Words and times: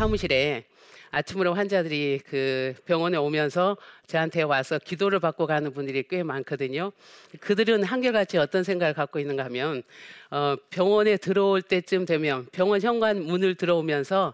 사무실에 0.00 0.64
아침으로 1.10 1.52
환자들이 1.52 2.20
그 2.26 2.72
병원에 2.86 3.18
오면서 3.18 3.76
저한테 4.06 4.40
와서 4.40 4.78
기도를 4.78 5.20
받고 5.20 5.46
가는 5.46 5.70
분들이 5.74 6.02
꽤 6.08 6.22
많거든요. 6.22 6.90
그들은 7.40 7.82
한결같이 7.82 8.38
어떤 8.38 8.64
생각을 8.64 8.94
갖고 8.94 9.18
있는가 9.18 9.44
하면 9.44 9.82
어, 10.30 10.56
병원에 10.70 11.18
들어올 11.18 11.60
때쯤 11.60 12.06
되면 12.06 12.46
병원 12.50 12.80
현관 12.80 13.22
문을 13.22 13.56
들어오면서 13.56 14.32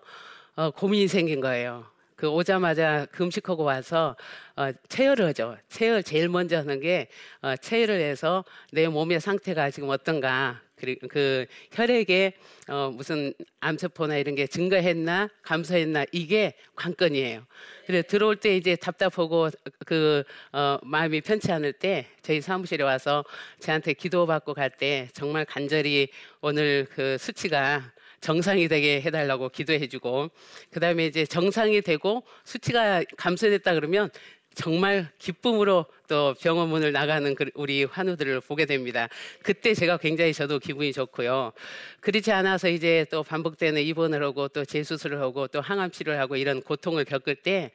어, 0.55 0.71
고민이 0.71 1.09
생긴 1.09 1.41
거예요. 1.41 1.85
그 2.15 2.29
오자마자 2.29 3.07
금식하고 3.11 3.65
와서 3.65 4.15
어, 4.55 4.71
체열을 4.89 5.27
하죠. 5.27 5.57
체열 5.69 6.05
제일 6.05 6.29
먼저 6.29 6.59
하는 6.59 6.79
게 6.79 7.09
어, 7.43 7.57
체열을 7.57 8.01
해서 8.01 8.45
내 8.71 8.87
몸의 8.87 9.21
상태가 9.21 9.73
지금 9.73 9.89
어떤가 9.89 10.61
그리고 10.77 11.09
그 11.09 11.47
혈액에 11.73 12.35
어, 12.69 12.93
무슨 12.95 13.33
암세포나 13.61 14.17
이런 14.19 14.35
게 14.35 14.47
증가했나 14.47 15.29
감소했나 15.43 16.05
이게 16.13 16.55
관건이에요. 16.77 17.47
그래 17.87 18.03
들어올 18.03 18.37
때 18.37 18.57
이제 18.57 18.77
답답하고 18.77 19.51
그 19.87 20.23
어, 20.53 20.79
마음이 20.83 21.23
편치 21.23 21.51
않을 21.51 21.73
때 21.73 22.07
저희 22.23 22.41
사무실에 22.41 22.85
와서 22.85 23.25
저한테 23.59 23.95
기도받고 23.95 24.55
갈 24.55 24.77
때 24.79 25.09
정말 25.15 25.45
간절히 25.45 26.09
오늘 26.41 26.87
그 26.91 27.17
수치가 27.19 27.93
정상이 28.21 28.69
되게 28.69 29.01
해달라고 29.01 29.49
기도해주고 29.51 30.31
그 30.71 30.81
다음에 30.81 31.07
이제 31.07 31.25
정상이 31.25 31.81
되고 31.83 32.25
수치가 32.45 33.03
감소됐다 33.17 33.75
그러면 33.75 34.11
정말 34.57 35.07
기쁨으로 35.19 35.85
또 36.09 36.35
병원 36.41 36.71
문을 36.71 36.91
나가는 36.91 37.35
그 37.35 37.45
우리 37.55 37.85
환우들을 37.85 38.41
보게 38.41 38.65
됩니다. 38.65 39.07
그때 39.43 39.75
제가 39.75 39.99
굉장히 39.99 40.33
저도 40.33 40.59
기분이 40.59 40.95
좋고요. 40.95 41.53
그렇지 42.01 42.33
않아서 42.33 42.71
이제 42.71 43.05
또 43.11 43.23
반복되는 43.23 43.83
입원을 43.83 44.23
하고 44.25 44.49
또 44.49 44.65
재수술을 44.65 45.21
하고 45.21 45.47
또 45.47 45.61
항암 45.61 45.91
치료를 45.91 46.19
하고 46.19 46.37
이런 46.37 46.63
고통을 46.63 47.05
겪을 47.05 47.37
때 47.37 47.71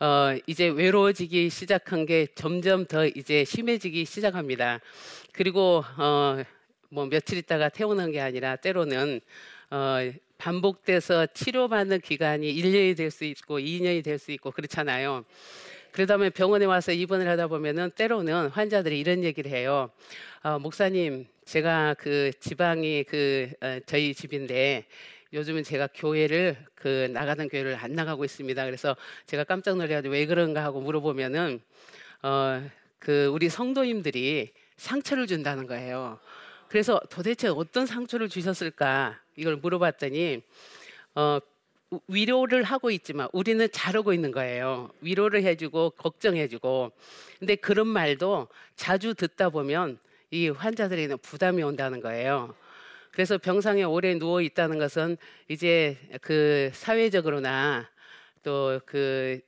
어, 0.00 0.36
이제 0.46 0.68
외로워지기 0.68 1.48
시작한 1.48 2.04
게 2.04 2.26
점점 2.34 2.84
더 2.84 3.06
이제 3.06 3.44
심해지기 3.44 4.04
시작합니다. 4.04 4.80
그리고 5.32 5.82
어, 5.96 6.42
뭐 6.90 7.06
며칠 7.06 7.38
있다가 7.38 7.70
태어난 7.70 8.12
게 8.12 8.20
아니라 8.20 8.56
때로는 8.56 9.20
어, 9.70 9.96
반복돼서 10.36 11.26
치료받는 11.34 12.00
기간이 12.00 12.54
1년이 12.54 12.96
될 12.96 13.10
수 13.10 13.24
있고 13.24 13.58
2년이 13.58 14.04
될 14.04 14.18
수 14.18 14.30
있고 14.32 14.50
그렇잖아요. 14.52 15.24
그러다 15.92 16.16
보면 16.16 16.32
병원에 16.32 16.64
와서 16.64 16.92
입원을 16.92 17.28
하다 17.28 17.48
보면은 17.48 17.90
때로는 17.92 18.48
환자들이 18.48 18.98
이런 18.98 19.24
얘기를 19.24 19.50
해요. 19.50 19.90
어, 20.42 20.58
목사님, 20.58 21.26
제가 21.44 21.94
그 21.98 22.30
지방이 22.40 23.04
그 23.04 23.50
어, 23.60 23.78
저희 23.86 24.14
집인데 24.14 24.86
요즘은 25.32 25.62
제가 25.62 25.88
교회를 25.94 26.56
그 26.74 27.08
나가는 27.12 27.48
교회를 27.48 27.76
안 27.76 27.92
나가고 27.92 28.24
있습니다. 28.24 28.64
그래서 28.64 28.96
제가 29.26 29.44
깜짝 29.44 29.76
놀래가지고 29.76 30.12
왜 30.12 30.26
그런가 30.26 30.62
하고 30.62 30.80
물어보면은 30.80 31.60
어, 32.22 32.70
그 32.98 33.26
우리 33.26 33.48
성도님들이 33.48 34.52
상처를 34.76 35.26
준다는 35.26 35.66
거예요. 35.66 36.18
그래서 36.68 37.00
도대체 37.10 37.48
어떤 37.48 37.86
상처를 37.86 38.28
주셨을까 38.28 39.18
이걸 39.36 39.56
물어봤더니 39.56 40.42
어, 41.14 41.38
위로를 42.06 42.62
하고 42.64 42.90
있지만 42.90 43.28
우리는 43.32 43.66
잘하고 43.70 44.12
있는 44.12 44.30
거예요. 44.30 44.90
위로를 45.00 45.42
해주고 45.44 45.90
걱정해주고. 45.90 46.92
근데 47.38 47.56
그런 47.56 47.86
말도 47.86 48.48
자주 48.76 49.14
듣다 49.14 49.50
보면 49.50 49.98
이 50.30 50.48
환자들에게는 50.48 51.18
부담이 51.18 51.62
온다는 51.62 52.00
거예요. 52.00 52.54
그래서 53.12 53.38
병상에 53.38 53.82
오래 53.84 54.14
누워 54.18 54.42
있다는 54.42 54.78
것은 54.78 55.16
이제 55.48 55.96
그 56.20 56.70
사회적으로나 56.74 57.88
또 58.42 58.80
그 58.84 59.40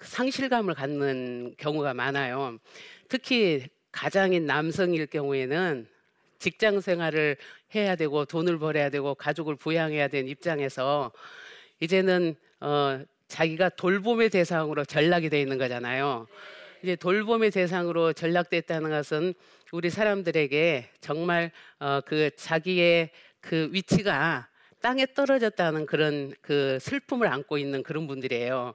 상실감을 0.00 0.74
갖는 0.74 1.54
경우가 1.58 1.94
많아요. 1.94 2.58
특히 3.08 3.68
가장인 3.92 4.46
남성일 4.46 5.06
경우에는 5.06 5.86
직장 6.38 6.80
생활을 6.80 7.36
해야 7.74 7.96
되고 7.96 8.24
돈을 8.24 8.58
벌어야 8.58 8.90
되고 8.90 9.14
가족을 9.14 9.56
부양해야 9.56 10.08
되는 10.08 10.28
입장에서 10.28 11.12
이제는 11.80 12.36
어, 12.60 13.02
자기가 13.28 13.70
돌봄의 13.70 14.30
대상으로 14.30 14.84
전락이 14.84 15.30
돼 15.30 15.40
있는 15.40 15.58
거잖아요. 15.58 16.26
이제 16.82 16.96
돌봄의 16.96 17.50
대상으로 17.50 18.12
전락됐다는 18.12 18.90
것은 18.90 19.34
우리 19.72 19.90
사람들에게 19.90 20.90
정말 21.00 21.50
어, 21.78 22.00
그 22.04 22.30
자기의 22.36 23.10
그 23.40 23.68
위치가 23.72 24.48
땅에 24.80 25.06
떨어졌다는 25.06 25.86
그런 25.86 26.32
그 26.40 26.78
슬픔을 26.80 27.26
안고 27.28 27.58
있는 27.58 27.82
그런 27.82 28.06
분들이에요. 28.06 28.74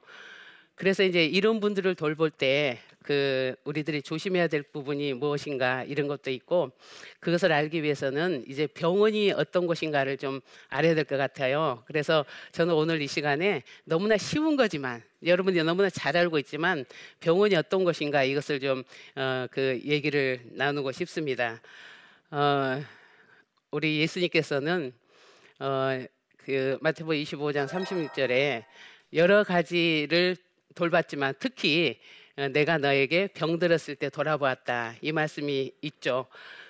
그래서 0.74 1.02
이제 1.02 1.24
이런 1.24 1.58
분들을 1.58 1.94
돌볼 1.94 2.30
때 2.30 2.78
그 3.06 3.54
우리들이 3.62 4.02
조심해야 4.02 4.48
될 4.48 4.62
부분이 4.64 5.14
무엇인가 5.14 5.84
이런 5.84 6.08
것도 6.08 6.32
있고 6.32 6.72
그것을 7.20 7.52
알기 7.52 7.84
위해서는 7.84 8.44
이제 8.48 8.66
병원이 8.66 9.30
어떤 9.30 9.68
곳인가를 9.68 10.16
좀 10.16 10.40
알아야 10.68 10.94
될 10.96 11.04
것 11.04 11.16
같아요. 11.16 11.84
그래서 11.86 12.26
저는 12.50 12.74
오늘 12.74 13.00
이 13.00 13.06
시간에 13.06 13.62
너무나 13.84 14.16
쉬운 14.16 14.56
거지만 14.56 15.04
여러분이 15.24 15.62
너무나 15.62 15.88
잘 15.88 16.16
알고 16.16 16.38
있지만 16.40 16.84
병원이 17.20 17.54
어떤 17.54 17.84
곳인가 17.84 18.24
이것을 18.24 18.58
좀 18.58 18.82
어, 19.14 19.46
그 19.52 19.80
얘기를 19.84 20.40
나누고 20.50 20.90
싶습니다. 20.90 21.62
어, 22.32 22.82
우리 23.70 24.00
예수님께서는 24.00 24.92
어, 25.60 26.04
그 26.38 26.76
마태복 26.80 27.12
25장 27.12 27.68
36절에 27.68 28.64
여러 29.12 29.44
가지를 29.44 30.36
돌봤지만 30.74 31.34
특히 31.38 32.00
어, 32.00 32.25
내가 32.36 32.78
너에게 32.78 33.28
병들었을 33.28 33.96
때 33.96 34.10
돌아보았다 34.10 34.94
이 35.00 35.12
말씀이 35.12 35.72
있죠. 35.82 36.26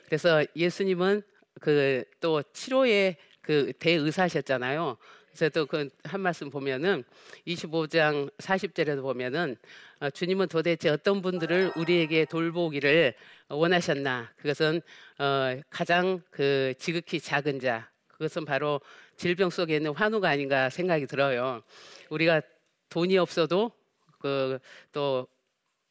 그래서 0.06 0.44
예수님은 0.54 1.22
그 1.60 2.04
또 2.20 2.42
치료의 2.52 3.16
그 3.42 3.72
대의사셨잖아요. 3.78 4.96
그래서 5.28 5.48
또 5.50 5.66
그 5.66 5.90
한 6.04 6.20
말씀 6.20 6.50
보면은 6.50 7.04
25장 7.46 8.30
40절에도 8.38 9.02
보면은 9.02 9.56
어, 10.00 10.10
주님은 10.10 10.48
도대체 10.48 10.88
어떤 10.90 11.22
분들을 11.22 11.72
우리에게 11.76 12.26
돌보기를 12.26 13.14
원하셨나? 13.48 14.32
그것은 14.36 14.80
어, 15.18 15.60
가장 15.70 16.22
그 16.30 16.74
지극히 16.78 17.18
작은 17.20 17.60
자. 17.60 17.90
그것은 18.08 18.44
바로 18.44 18.80
질병 19.16 19.50
속에 19.50 19.76
있는 19.76 19.92
환우가 19.94 20.28
아닌가 20.28 20.70
생각이 20.70 21.06
들어요. 21.06 21.62
우리가 22.10 22.40
돈이 22.88 23.18
없어도 23.18 23.72
그 24.20 24.58
또 24.92 25.26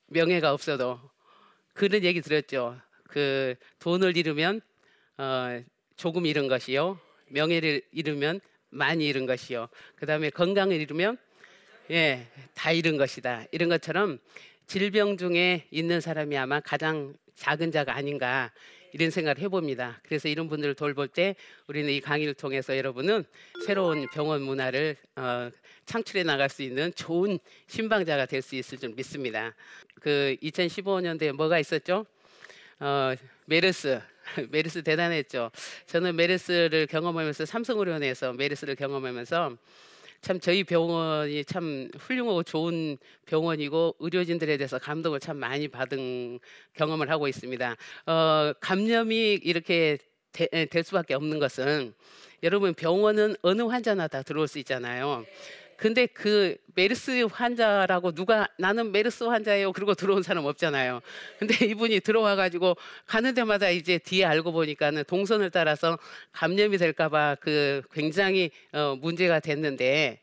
명예가 0.07 0.53
없어도 0.53 0.99
그런 1.73 2.03
얘기 2.03 2.21
들었죠. 2.21 2.79
그 3.07 3.55
돈을 3.79 4.17
잃으면 4.17 4.61
어, 5.17 5.63
조금 5.95 6.25
잃은 6.25 6.47
것이요. 6.47 6.99
명예를 7.29 7.81
잃으면 7.91 8.39
많이 8.69 9.07
잃은 9.07 9.25
것이요. 9.25 9.69
그 9.95 10.05
다음에 10.05 10.29
건강을 10.29 10.79
잃으면 10.79 11.17
예, 11.91 12.27
다 12.53 12.71
잃은 12.71 12.97
것이다. 12.97 13.45
이런 13.51 13.69
것처럼 13.69 14.19
질병 14.67 15.17
중에 15.17 15.67
있는 15.71 16.01
사람이 16.01 16.37
아마 16.37 16.59
가장 16.59 17.13
작은 17.35 17.71
자가 17.71 17.95
아닌가 17.95 18.51
이런 18.95 19.11
생각을 19.11 19.39
해봅니다. 19.39 19.99
그래서 20.03 20.29
이런 20.29 20.47
분들을 20.47 20.73
돌볼 20.73 21.09
때 21.09 21.35
우리는 21.67 21.91
이 21.91 21.99
강의를 21.99 22.33
통해서 22.33 22.77
여러분은 22.77 23.25
새로운 23.65 24.07
병원 24.13 24.41
문화를 24.41 24.95
어, 25.17 25.51
창출해 25.85 26.23
나갈 26.23 26.47
수 26.47 26.63
있는 26.63 26.93
좋은 26.95 27.37
신방자가 27.67 28.25
될 28.25 28.41
수 28.41 28.55
있을 28.55 28.77
줄 28.77 28.91
믿습니다. 28.91 29.53
그 29.99 30.37
2015년도에 30.41 31.33
뭐가 31.33 31.59
있었죠? 31.59 32.05
어, 32.79 33.13
메르스. 33.43 33.99
메르스 34.49 34.81
대단했죠. 34.81 35.51
저는 35.87 36.15
메르스를 36.15 36.87
경험하면서 36.87 37.45
삼성의료원에서 37.45 38.31
메르스를 38.31 38.75
경험하면서 38.75 39.57
참 40.21 40.39
저희 40.39 40.63
병원이 40.63 41.45
참 41.45 41.89
훌륭하고 41.97 42.43
좋은 42.43 42.97
병원이고 43.25 43.95
의료진들에 43.99 44.57
대해서 44.57 44.79
감동을 44.79 45.19
참 45.19 45.37
많이 45.37 45.67
받은 45.67 46.39
경험을 46.73 47.09
하고 47.09 47.27
있습니다. 47.27 47.75
어, 48.07 48.53
감염이 48.59 49.33
이렇게 49.43 49.97
되, 50.31 50.65
될 50.65 50.83
수밖에 50.83 51.13
없는 51.13 51.39
것은 51.39 51.93
여러분 52.43 52.73
병원은 52.73 53.35
어느 53.41 53.61
환자나 53.61 54.07
다 54.07 54.21
들어올 54.21 54.47
수 54.47 54.59
있잖아요. 54.59 55.25
근데 55.77 56.05
그 56.07 56.57
메르스 56.75 57.23
환자라고 57.31 58.11
누가 58.11 58.47
나는 58.57 58.91
메르스 58.91 59.23
환자예요. 59.23 59.71
그러고 59.71 59.93
들어온 59.93 60.23
사람 60.23 60.45
없잖아요. 60.45 61.01
근데 61.39 61.53
이분이 61.71 62.01
들어와 62.01 62.35
가지고 62.35 62.75
가는 63.05 63.33
데마다 63.33 63.69
이제 63.69 63.97
뒤에 63.97 64.25
알고 64.25 64.51
보니까는 64.51 65.03
동선을 65.05 65.51
따라서 65.51 65.97
감염이 66.31 66.77
될까 66.77 67.09
봐 67.09 67.35
그 67.41 67.81
굉장히 67.93 68.51
어, 68.71 68.97
문제가 68.99 69.39
됐는데 69.39 70.19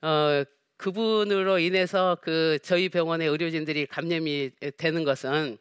어, 0.00 0.44
그분으로 0.76 1.58
인해서 1.58 2.16
그 2.22 2.58
저희 2.62 2.88
병원의 2.88 3.28
의료진들이 3.28 3.86
감염이 3.86 4.50
되는 4.76 5.04
것은 5.04 5.58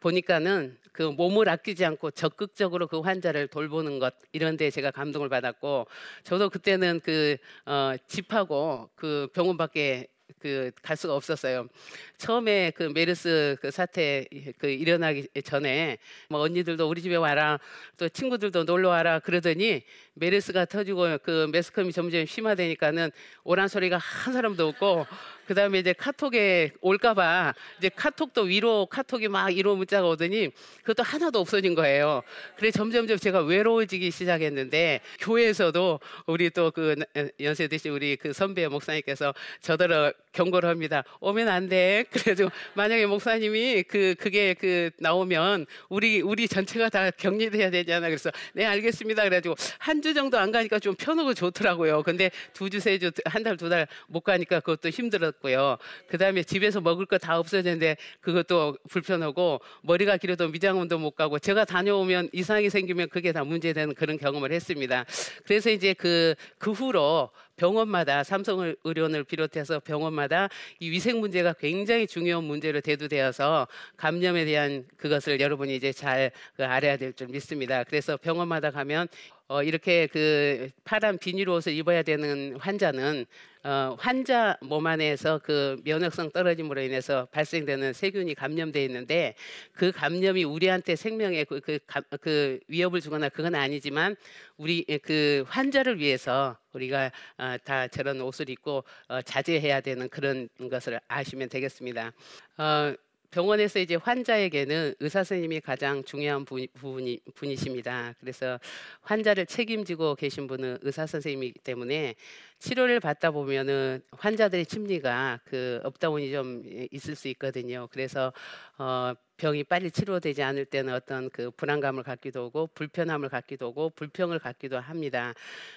보니까는 0.00 0.76
그 0.92 1.02
몸을 1.02 1.48
아끼지 1.48 1.84
않고 1.84 2.10
적극적으로 2.10 2.86
그 2.86 3.00
환자를 3.00 3.48
돌보는 3.48 3.98
것 3.98 4.14
이런 4.32 4.56
데 4.56 4.70
제가 4.70 4.90
감동을 4.90 5.28
받았고 5.28 5.86
저도 6.24 6.50
그때는 6.50 7.00
그 7.00 7.36
어, 7.66 7.94
집하고 8.08 8.90
그 8.96 9.28
병원 9.32 9.56
밖에 9.56 10.08
그갈 10.38 10.96
수가 10.96 11.14
없었어요. 11.14 11.68
처음에 12.16 12.70
그 12.70 12.84
메르스 12.84 13.56
그 13.60 13.70
사태 13.70 14.26
그 14.58 14.68
일어나기 14.68 15.28
전에 15.44 15.98
뭐 16.28 16.40
언니들도 16.40 16.88
우리 16.88 17.02
집에 17.02 17.16
와라 17.16 17.58
또 17.96 18.08
친구들도 18.08 18.64
놀러 18.64 18.88
와라 18.90 19.18
그러더니 19.18 19.82
메르스가 20.14 20.66
터지고 20.66 21.18
그 21.22 21.48
매스컴이 21.52 21.92
점점 21.92 22.24
심화되니까는 22.24 23.10
오란 23.44 23.68
소리가 23.68 23.98
한 23.98 24.32
사람도 24.32 24.68
없고 24.68 25.06
그 25.50 25.54
다음에 25.54 25.80
이제 25.80 25.92
카톡에 25.92 26.70
올까봐 26.80 27.54
이제 27.78 27.88
카톡도 27.88 28.42
위로 28.42 28.86
카톡이 28.86 29.26
막 29.26 29.48
위로 29.48 29.74
문자가 29.74 30.06
오더니 30.06 30.50
그것도 30.84 31.02
하나도 31.02 31.40
없어진 31.40 31.74
거예요. 31.74 32.22
그래 32.56 32.70
점점점 32.70 33.18
제가 33.18 33.40
외로워지기 33.40 34.12
시작했는데 34.12 35.00
교회에서도 35.18 35.98
우리 36.26 36.50
또 36.50 36.70
그 36.70 36.94
연세 37.40 37.66
드신 37.66 37.90
우리 37.90 38.14
그 38.14 38.32
선배 38.32 38.68
목사님께서 38.68 39.34
저더러 39.60 40.12
경고를 40.32 40.68
합니다. 40.68 41.02
오면 41.18 41.48
안 41.48 41.68
돼. 41.68 42.04
그래도 42.12 42.48
만약에 42.74 43.06
목사님이 43.06 43.82
그 43.88 44.14
그게 44.20 44.54
그 44.54 44.90
나오면 45.00 45.66
우리 45.88 46.20
우리 46.20 46.46
전체가 46.46 46.90
다 46.90 47.10
격리돼야 47.10 47.70
되잖아. 47.72 48.06
그래서 48.06 48.30
네 48.54 48.66
알겠습니다. 48.66 49.24
그래가지고 49.24 49.56
한 49.78 50.00
주 50.00 50.14
정도 50.14 50.38
안 50.38 50.52
가니까 50.52 50.78
좀 50.78 50.94
편하고 50.94 51.34
좋더라고요. 51.34 52.04
근데 52.04 52.30
두 52.54 52.70
주 52.70 52.78
세 52.78 52.98
주 53.00 53.10
한 53.26 53.42
달 53.42 53.56
두 53.56 53.68
달 53.68 53.88
못 54.06 54.20
가니까 54.20 54.60
그것도 54.60 54.90
힘들었 54.90 55.39
고요. 55.40 55.78
그 56.08 56.18
다음에 56.18 56.42
집에서 56.42 56.80
먹을 56.80 57.06
거 57.06 57.20
다 57.20 57.38
없어졌는데 57.38 57.96
그것도 58.20 58.78
불편하고 58.88 59.60
머리가 59.82 60.16
길어도 60.16 60.48
미장원도 60.48 60.98
못 60.98 61.10
가고 61.12 61.38
제가 61.38 61.64
다녀오면 61.66 62.30
이상이 62.32 62.70
생기면 62.70 63.10
그게 63.10 63.32
다 63.32 63.44
문제되는 63.44 63.94
그런 63.94 64.16
경험을 64.16 64.52
했습니다. 64.52 65.04
그래서 65.44 65.70
이제 65.70 65.92
그, 65.92 66.34
그 66.58 66.72
후로 66.72 67.30
병원마다 67.60 68.24
삼성 68.24 68.74
의료원을 68.84 69.24
비롯해서 69.24 69.80
병원마다 69.80 70.48
이 70.78 70.90
위생 70.90 71.20
문제가 71.20 71.52
굉장히 71.52 72.06
중요한 72.06 72.44
문제로 72.44 72.80
대두되어서 72.80 73.68
감염에 73.98 74.46
대한 74.46 74.86
그것을 74.96 75.40
여러분이 75.40 75.76
이제 75.76 75.92
잘그 75.92 76.64
알아야 76.64 76.96
될 76.96 77.12
줄 77.12 77.26
믿습니다. 77.28 77.84
그래서 77.84 78.16
병원마다 78.16 78.70
가면 78.70 79.08
어, 79.48 79.62
이렇게 79.64 80.06
그 80.06 80.70
파란 80.84 81.18
비닐 81.18 81.48
옷을 81.48 81.74
입어야 81.74 82.02
되는 82.02 82.56
환자는 82.60 83.26
어, 83.64 83.96
환자 83.98 84.56
몸 84.62 84.86
안에서 84.86 85.40
그 85.42 85.76
면역성 85.84 86.30
떨어짐으로 86.30 86.80
인해서 86.80 87.26
발생되는 87.32 87.92
세균이 87.92 88.36
감염돼 88.36 88.82
있는데 88.84 89.34
그 89.74 89.92
감염이 89.92 90.44
우리한테 90.44 90.96
생명에 90.96 91.44
그, 91.44 91.60
그, 91.60 91.78
그 92.22 92.60
위협을 92.68 93.00
주거나 93.00 93.28
그건 93.28 93.54
아니지만 93.54 94.16
우리 94.56 94.84
그 95.02 95.44
환자를 95.48 95.98
위해서 95.98 96.56
우리가 96.72 97.10
어, 97.38 97.56
다 97.64 97.88
저런 97.88 98.20
옷을 98.20 98.50
입고 98.50 98.84
어, 99.08 99.22
자제해야 99.22 99.80
되는 99.80 100.08
그런 100.08 100.48
것을 100.70 101.00
아시면 101.08 101.48
되겠습니다. 101.48 102.12
어, 102.58 102.94
병원에서 103.30 103.78
이제 103.78 103.94
환자에게는 103.94 104.94
의사 104.98 105.20
선생님이 105.20 105.60
가장 105.60 106.02
중요한 106.02 106.44
분, 106.44 106.66
분이, 106.74 107.20
분이십니다. 107.34 108.14
그래서 108.18 108.58
환자를 109.02 109.46
책임지고 109.46 110.16
계신 110.16 110.48
분은 110.48 110.78
의사 110.82 111.06
선생님이기 111.06 111.60
때문에 111.60 112.16
치료를 112.60 113.00
받다 113.00 113.30
보면은 113.30 114.02
환자들의 114.12 114.66
심리가 114.68 115.40
그 115.44 115.80
up 115.82 115.96
down이 115.96 116.30
좀 116.30 116.62
있을 116.90 117.16
수 117.16 117.28
있거든요. 117.28 117.88
그래서 117.90 118.32
어, 118.78 119.14
병이 119.40 119.64
빨리 119.64 119.90
치료되지 119.90 120.42
않을 120.42 120.66
때는 120.66 120.92
어떤 120.92 121.30
그 121.30 121.50
불안감을 121.52 122.02
갖기도 122.02 122.44
하고 122.44 122.66
불편함을 122.74 123.30
갖기도 123.30 123.68
하고 123.68 123.88
불평을 123.88 124.38
갖기도 124.38 124.78
합니다. 124.78 125.32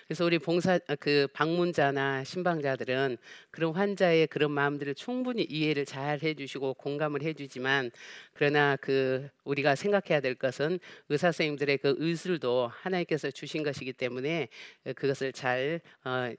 그래서 0.06 0.26
우리 0.26 0.38
봉사 0.38 0.78
그 1.00 1.28
방문자나 1.34 2.26
신방자들은 2.26 3.18
그런 3.52 3.74
환자의 3.74 4.28
그런 4.28 4.52
마음들을 4.52 4.96
충분히 4.96 5.44
이해를 5.44 5.86
잘 5.86 6.20
해주시고 6.22 6.74
공감을 6.74 7.22
해주지만 7.24 7.92
그러나 8.34 8.76
그 8.76 9.30
우리가 9.46 9.76
생각해야 9.76 10.20
될 10.20 10.36
것은 10.36 10.80
의사 11.08 11.28
선생님들의 11.32 11.78
그 11.78 11.96
의술도 12.00 12.70
하나님께서 12.74 13.32
주신 13.32 13.64
것이기 13.64 13.94
때문에 13.94 14.50
그것을 14.96 15.32
잘그 15.32 15.80
어, 16.04 16.34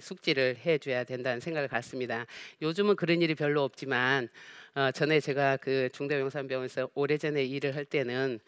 숙지를 0.00 0.56
해줘야 0.64 1.04
된다는 1.04 1.40
생각을 1.40 1.68
갖습니다. 1.68 2.26
요즘은 2.62 2.96
그런 2.96 3.22
일이 3.22 3.34
별로 3.34 3.62
없지만. 3.62 4.28
어, 4.76 4.90
전에 4.90 5.20
제가 5.20 5.56
그 5.58 5.88
중대병산병원에서 5.92 6.88
오래전에 6.94 7.44
일을 7.44 7.76
할 7.76 7.84
때는 7.84 8.40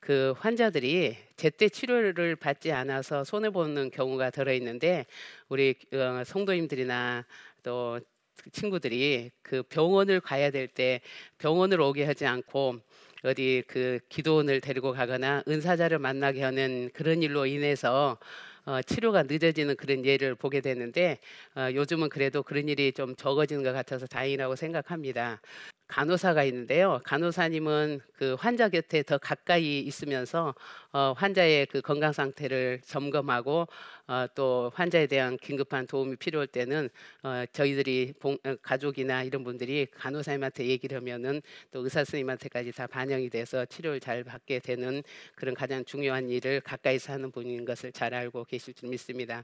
그 0.00 0.32
환자들이 0.38 1.16
제때 1.36 1.68
치료를 1.68 2.36
받지 2.36 2.72
않아서 2.72 3.22
손해 3.24 3.50
보는 3.50 3.90
경우가 3.90 4.30
들어 4.30 4.52
있는데 4.54 5.04
우리 5.48 5.74
어, 5.92 6.24
성도님들이나 6.24 7.26
또 7.62 8.00
친구들이 8.52 9.30
그 9.42 9.62
병원을 9.62 10.20
가야 10.20 10.50
될 10.50 10.68
때 10.68 11.00
병원을 11.38 11.80
오게 11.80 12.04
하지 12.04 12.26
않고 12.26 12.80
어디 13.22 13.62
그 13.66 13.98
기도원을 14.08 14.60
데리고 14.60 14.92
가거나 14.92 15.42
은사자를 15.48 15.98
만나게 15.98 16.42
하는 16.42 16.90
그런 16.94 17.22
일로 17.22 17.46
인해서 17.46 18.18
어, 18.66 18.80
치료가 18.82 19.22
늦어지는 19.24 19.76
그런 19.76 20.04
예를 20.04 20.34
보게 20.34 20.60
되는데 20.60 21.18
어, 21.56 21.68
요즘은 21.72 22.08
그래도 22.08 22.42
그런 22.42 22.68
일이 22.68 22.92
좀 22.92 23.14
적어지는 23.16 23.62
것 23.62 23.72
같아서 23.72 24.06
다행이라고 24.06 24.56
생각합니다. 24.56 25.40
간호사가 25.86 26.44
있는데요. 26.44 27.00
간호사님은 27.04 28.00
그 28.16 28.34
환자 28.38 28.68
곁에 28.68 29.02
더 29.02 29.18
가까이 29.18 29.80
있으면서 29.80 30.54
어, 30.92 31.12
환자의 31.16 31.66
그 31.66 31.80
건강 31.80 32.12
상태를 32.12 32.80
점검하고 32.84 33.66
어, 34.06 34.26
또 34.34 34.70
환자에 34.74 35.06
대한 35.06 35.36
긴급한 35.38 35.86
도움이 35.86 36.16
필요할 36.16 36.46
때는 36.46 36.88
어, 37.22 37.44
저희들이 37.52 38.14
봉, 38.20 38.38
어, 38.44 38.54
가족이나 38.62 39.22
이런 39.24 39.44
분들이 39.44 39.86
간호사님한테 39.96 40.66
얘기를 40.66 40.96
하면은 40.98 41.42
또 41.72 41.82
의사 41.82 42.00
선생님한테까지 42.04 42.72
다 42.72 42.86
반영이 42.86 43.30
돼서 43.30 43.64
치료를 43.64 44.00
잘 44.00 44.22
받게 44.22 44.60
되는 44.60 45.02
그런 45.34 45.54
가장 45.54 45.84
중요한 45.84 46.28
일을 46.28 46.60
가까이서 46.60 47.14
하는 47.14 47.30
분인 47.30 47.64
것을 47.64 47.92
잘 47.92 48.14
알고 48.14 48.44
계실 48.44 48.74
줄 48.74 48.90
믿습니다. 48.90 49.42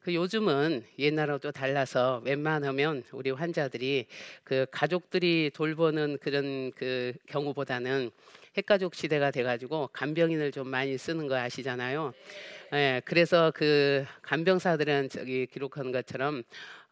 그 0.00 0.14
요즘은 0.14 0.84
옛날하고 0.98 1.52
달라서 1.52 2.22
웬만하면 2.24 3.04
우리 3.12 3.30
환자들이 3.30 4.06
그 4.44 4.66
가족들이 4.70 5.50
돌보 5.54 5.79
는 5.88 6.18
그런 6.20 6.70
그 6.72 7.14
경우보다는 7.26 8.10
핵가족 8.56 8.94
시대가 8.94 9.30
돼가지고 9.30 9.88
간병인을 9.92 10.52
좀 10.52 10.68
많이 10.68 10.98
쓰는 10.98 11.26
거 11.26 11.36
아시잖아요. 11.36 12.12
예, 12.74 13.00
그래서 13.06 13.50
그 13.54 14.04
간병사들은 14.22 15.08
저기 15.08 15.46
기록하는 15.46 15.90
것처럼 15.90 16.42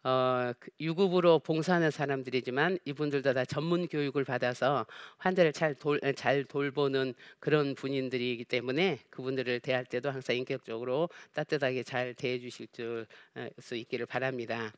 어, 0.03 0.53
그 0.59 0.69
유급으로 0.79 1.39
봉사하는 1.39 1.91
사람들이지만 1.91 2.79
이분들도 2.85 3.33
다 3.33 3.43
전문 3.43 3.87
교육을 3.87 4.23
받아서 4.23 4.85
환자를 5.17 5.51
잘, 5.51 5.75
돌, 5.75 5.99
잘 6.15 6.45
돌보는 6.45 7.13
그런 7.39 7.75
분인들이기 7.75 8.45
때문에 8.45 8.99
그분들을 9.09 9.59
대할 9.59 9.83
때도 9.85 10.09
항상 10.09 10.37
인격적으로 10.37 11.09
따뜻하게 11.33 11.83
잘 11.83 12.13
대해 12.13 12.39
주실 12.39 12.67
수 13.59 13.75
있기를 13.75 14.05
바랍니다. 14.05 14.71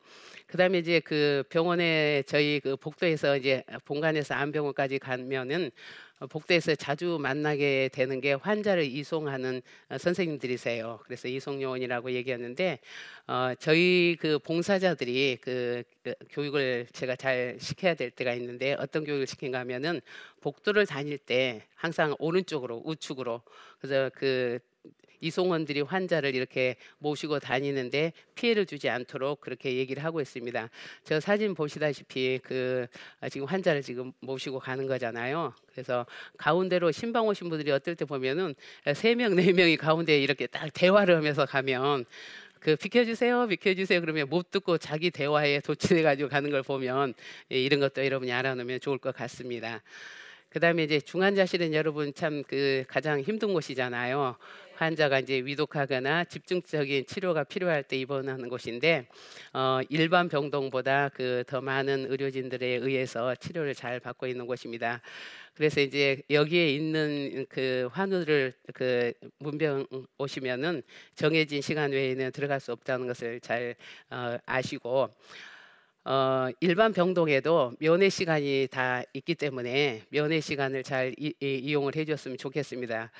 그 0.46 0.56
다음에 0.56 0.78
이제 0.78 0.98
그 1.00 1.44
병원에 1.48 2.22
저희 2.26 2.58
그 2.60 2.76
복도에서 2.76 3.36
이제 3.36 3.62
본관에서 3.84 4.34
안병원까지 4.34 4.98
가면은 4.98 5.70
어, 6.11 6.11
복대에서 6.26 6.74
자주 6.74 7.18
만나게 7.20 7.90
되는 7.92 8.20
게 8.20 8.32
환자를 8.34 8.84
이송하는 8.84 9.62
어, 9.88 9.98
선생님들이세요. 9.98 11.00
그래서 11.04 11.28
이송 11.28 11.60
요원이라고 11.62 12.12
얘기하는데 12.12 12.78
어, 13.26 13.52
저희 13.58 14.16
그 14.20 14.38
봉사자들이 14.38 15.38
그, 15.40 15.82
그 16.02 16.14
교육을 16.30 16.86
제가 16.92 17.16
잘 17.16 17.56
시켜야 17.60 17.94
될 17.94 18.10
때가 18.10 18.34
있는데 18.34 18.74
어떤 18.78 19.04
교육을 19.04 19.26
시킨가 19.26 19.58
하면은 19.60 20.00
복도를 20.40 20.86
다닐 20.86 21.18
때 21.18 21.64
항상 21.74 22.14
오른쪽으로 22.18 22.82
우측으로 22.84 23.42
그래서 23.80 24.10
그 24.14 24.58
이송원들이 25.22 25.80
환자를 25.82 26.34
이렇게 26.34 26.76
모시고 26.98 27.38
다니는데 27.38 28.12
피해를 28.34 28.66
주지 28.66 28.90
않도록 28.90 29.40
그렇게 29.40 29.76
얘기를 29.76 30.04
하고 30.04 30.20
있습니다. 30.20 30.68
저 31.04 31.20
사진 31.20 31.54
보시다시피 31.54 32.40
그 32.42 32.86
아, 33.20 33.28
지금 33.28 33.46
환자를 33.46 33.80
지금 33.82 34.12
모시고 34.20 34.58
가는 34.58 34.86
거잖아요. 34.86 35.54
그래서 35.72 36.04
가운데로 36.36 36.92
신방 36.92 37.26
오신 37.28 37.48
분들이 37.48 37.70
어떨 37.70 37.94
때 37.94 38.04
보면은 38.04 38.54
세 38.94 39.14
명, 39.14 39.34
네 39.36 39.52
명이 39.52 39.76
가운데 39.76 40.20
이렇게 40.20 40.46
딱 40.46 40.70
대화를 40.74 41.16
하면서 41.16 41.46
가면 41.46 42.04
그 42.58 42.76
비켜주세요, 42.76 43.48
비켜주세요. 43.48 44.00
그러면 44.00 44.28
못 44.28 44.50
듣고 44.50 44.78
자기 44.78 45.10
대화에 45.10 45.60
도취해 45.60 46.02
가지고 46.02 46.28
가는 46.28 46.50
걸 46.50 46.62
보면 46.62 47.14
예, 47.50 47.60
이런 47.60 47.80
것도 47.80 48.04
여러분이 48.04 48.30
알아놓으면 48.32 48.80
좋을 48.80 48.98
것 48.98 49.14
같습니다. 49.16 49.82
그다음에 50.50 50.84
이제 50.84 51.00
중환자실은 51.00 51.72
여러분 51.74 52.12
참 52.14 52.42
그 52.46 52.84
가장 52.86 53.20
힘든 53.20 53.52
곳이잖아요. 53.52 54.36
환자가 54.82 55.20
이제 55.20 55.36
위독하거나 55.44 56.24
집중적인 56.24 57.06
치료가 57.06 57.44
필요할 57.44 57.84
때 57.84 57.96
입원하는 57.96 58.48
곳인데 58.48 59.06
어, 59.52 59.80
일반 59.90 60.28
병동보다 60.28 61.10
그 61.10 61.42
더 61.52 61.60
많은 61.60 62.10
의료진들에 62.10 62.66
의해서 62.66 63.34
치료를 63.34 63.74
잘 63.74 64.00
받고 64.00 64.26
있는 64.26 64.46
곳입니다. 64.46 65.00
그래서 65.54 65.80
이제 65.80 66.22
여기에 66.30 66.70
있는 66.70 67.44
그 67.48 67.88
환우를 67.92 68.54
그 68.72 69.12
문병 69.38 69.86
오시면은 70.18 70.82
정해진 71.14 71.60
시간 71.60 71.90
외에는 71.90 72.32
들어갈 72.32 72.58
수 72.58 72.72
없다는 72.72 73.06
것을 73.06 73.40
잘 73.40 73.74
어, 74.10 74.38
아시고 74.46 75.10
어, 76.04 76.48
일반 76.60 76.92
병동에도 76.92 77.74
면회 77.78 78.08
시간이 78.08 78.68
다 78.70 79.02
있기 79.12 79.34
때문에 79.34 80.04
면회 80.08 80.40
시간을 80.40 80.82
잘 80.82 81.14
이, 81.18 81.34
이 81.40 81.72
용을 81.72 81.94
해줬으면 81.94 82.38
좋겠습니다. 82.38 83.10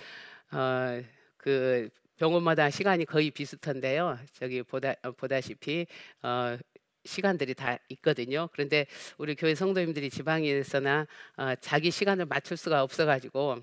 어, 0.52 1.02
그 1.42 1.88
병원마다 2.18 2.70
시간이 2.70 3.04
거의 3.04 3.32
비슷한데요. 3.32 4.16
저기 4.32 4.62
보다 4.62 4.94
보다시피 5.16 5.86
어, 6.22 6.56
시간들이 7.04 7.52
다 7.54 7.78
있거든요. 7.88 8.48
그런데 8.52 8.86
우리 9.18 9.34
교회 9.34 9.56
성도님들이 9.56 10.08
지방에서나 10.08 11.06
어, 11.36 11.54
자기 11.60 11.90
시간을 11.90 12.26
맞출 12.26 12.56
수가 12.56 12.84
없어가지고 12.84 13.56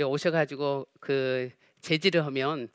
오셔가지고 0.00 0.86
그 1.00 1.50
제지를 1.82 2.24
하면 2.24 2.70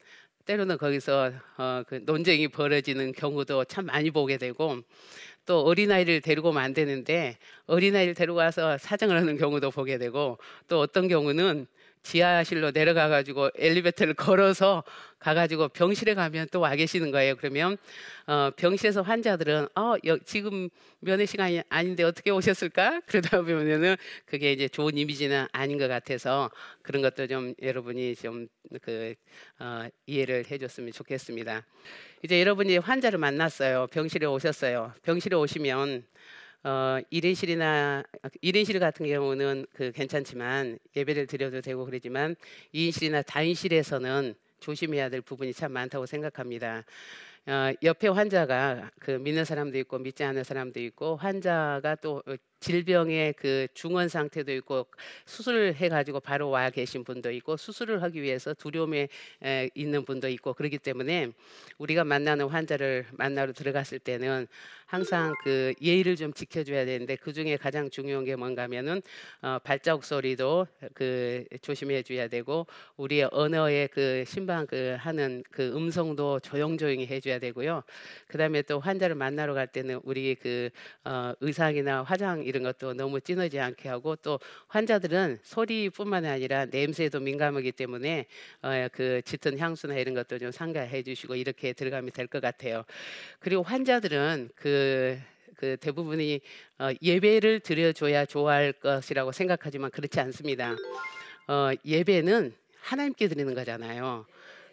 때로는 0.45 0.77
거기서 0.77 1.31
어, 1.57 1.83
그 1.87 2.03
논쟁이 2.05 2.47
벌어지는 2.47 3.11
경우도 3.13 3.65
참 3.65 3.87
많이 3.87 4.11
보게 4.11 4.37
되고 4.37 4.77
또 5.47 5.61
어린아이를 5.61 6.21
데리고 6.21 6.49
오면 6.49 6.61
안 6.61 6.73
되는데 6.75 7.39
어린아이를 7.65 8.13
데리고 8.13 8.37
와서 8.37 8.77
사정을 8.77 9.17
하는 9.17 9.35
경우도 9.35 9.71
보게 9.71 9.97
되고 9.97 10.37
또 10.67 10.79
어떤 10.79 11.07
경우는 11.07 11.65
지하실로 12.03 12.71
내려가 12.71 13.07
가지고 13.09 13.49
엘리베이터를 13.55 14.13
걸어서 14.13 14.83
가 15.19 15.33
가지고 15.33 15.69
병실에 15.69 16.13
가면 16.15 16.47
또 16.51 16.59
와 16.63 16.75
계시는 16.75 17.11
거예요. 17.11 17.35
그러면 17.35 17.77
어, 18.25 18.49
병실에서 18.55 19.01
환자들은 19.01 19.67
어, 19.75 19.95
여, 20.05 20.17
지금 20.19 20.69
면회 20.99 21.25
시간이 21.25 21.61
아닌데 21.67 22.03
어떻게 22.03 22.31
오셨을까? 22.31 23.01
그러다 23.07 23.41
보면은 23.41 23.97
그게 24.25 24.53
이제 24.53 24.67
좋은 24.69 24.97
이미지는 24.97 25.47
아닌 25.51 25.77
것 25.77 25.87
같아서 25.89 26.49
그런 26.81 27.01
것도 27.01 27.27
좀 27.27 27.53
여러분이 27.61 28.15
좀그 28.15 29.15
어, 29.59 29.87
이해를 30.05 30.45
해 30.49 30.57
줬으면 30.57 30.93
좋겠습니다. 30.93 31.65
이제 32.23 32.39
여러분이 32.39 32.77
환자를 32.77 33.19
만났어요. 33.19 33.87
병실에 33.87 34.25
오셨어요. 34.25 34.93
병실에 35.03 35.35
오시면 35.35 36.05
어, 36.63 36.97
1인실이나 37.11 38.05
1인실 38.41 38.79
같은 38.79 39.05
경우는 39.05 39.65
그 39.73 39.91
괜찮지만 39.91 40.79
예배를 40.95 41.27
드려도 41.27 41.59
되고 41.59 41.83
그러지만 41.85 42.35
2인실이나 42.73 43.25
다인실에서는 43.25 44.33
조심해야 44.61 45.09
될 45.09 45.19
부분이 45.19 45.53
참 45.53 45.73
많다고 45.73 46.05
생각합니다. 46.05 46.85
어, 47.47 47.73
옆에 47.83 48.07
환자가 48.07 48.91
그 48.99 49.11
믿는 49.11 49.43
사람도 49.43 49.77
있고 49.79 49.99
믿지 49.99 50.23
않는 50.23 50.45
사람도 50.45 50.79
있고 50.79 51.17
환자가 51.17 51.95
또 51.95 52.23
질병의 52.63 53.33
그 53.33 53.67
중원 53.73 54.07
상태도 54.07 54.53
있고 54.53 54.87
수술을 55.25 55.75
해가지고 55.75 56.21
바로 56.21 56.49
와 56.49 56.69
계신 56.69 57.03
분도 57.03 57.29
있고 57.31 57.57
수술을 57.57 58.01
하기 58.03 58.21
위해서 58.21 58.53
두려움에 58.53 59.09
에, 59.43 59.69
있는 59.75 60.05
분도 60.05 60.29
있고 60.29 60.53
그렇기 60.53 60.77
때문에 60.77 61.33
우리가 61.77 62.05
만나는 62.05 62.47
환자를 62.47 63.05
만나러 63.11 63.51
들어갔을 63.51 63.99
때는 63.99 64.47
항상 64.85 65.33
그 65.43 65.73
예의를 65.81 66.15
좀 66.15 66.31
지켜줘야 66.31 66.85
되는데 66.85 67.15
그 67.15 67.33
중에 67.33 67.57
가장 67.57 67.89
중요한 67.89 68.25
게 68.25 68.35
뭔가면은 68.35 69.01
어, 69.41 69.57
발자국 69.63 70.05
소리도 70.05 70.67
그 70.93 71.43
조심해줘야 71.63 72.27
되고 72.27 72.67
우리의 72.97 73.27
언어의 73.31 73.87
그 73.87 74.23
심방 74.27 74.67
그 74.67 74.95
하는 74.99 75.43
그 75.49 75.75
음성도 75.75 76.39
조용조용히 76.39 77.07
해줘야 77.07 77.39
되고요. 77.39 77.83
그다음에 78.27 78.61
또 78.61 78.79
환자를 78.79 79.15
만나러 79.15 79.55
갈 79.55 79.65
때는 79.65 79.99
우리 80.03 80.35
그 80.35 80.69
어, 81.05 81.33
의상이나 81.41 82.03
화장 82.03 82.43
이런 82.53 82.61
것도 82.61 82.93
너무 82.93 83.19
찐하지 83.19 83.59
않게 83.59 83.89
하고 83.89 84.15
또 84.15 84.39
환자들은 84.67 85.39
소리뿐만 85.41 86.25
아니라 86.25 86.65
냄새도 86.65 87.19
민감하기 87.19 87.71
때문에 87.71 88.27
어, 88.61 88.87
그 88.91 89.21
짙은 89.25 89.57
향수나 89.57 89.95
이런 89.95 90.13
것도 90.13 90.37
좀 90.37 90.51
상가해 90.51 91.01
주시고 91.01 91.35
이렇게 91.35 91.73
들어가면 91.73 92.11
될 92.11 92.27
것 92.27 92.41
같아요. 92.41 92.83
그리고 93.39 93.63
환자들은 93.63 94.49
그, 94.55 95.19
그 95.57 95.77
대부분이 95.77 96.41
어, 96.79 96.89
예배를 97.01 97.59
드려줘야 97.61 98.25
좋아할 98.25 98.71
것이라고 98.73 99.31
생각하지만 99.31 99.89
그렇지 99.91 100.19
않습니다. 100.19 100.75
어, 101.47 101.71
예배는 101.85 102.53
하나님께 102.81 103.27
드리는 103.27 103.53
거잖아요. 103.55 104.25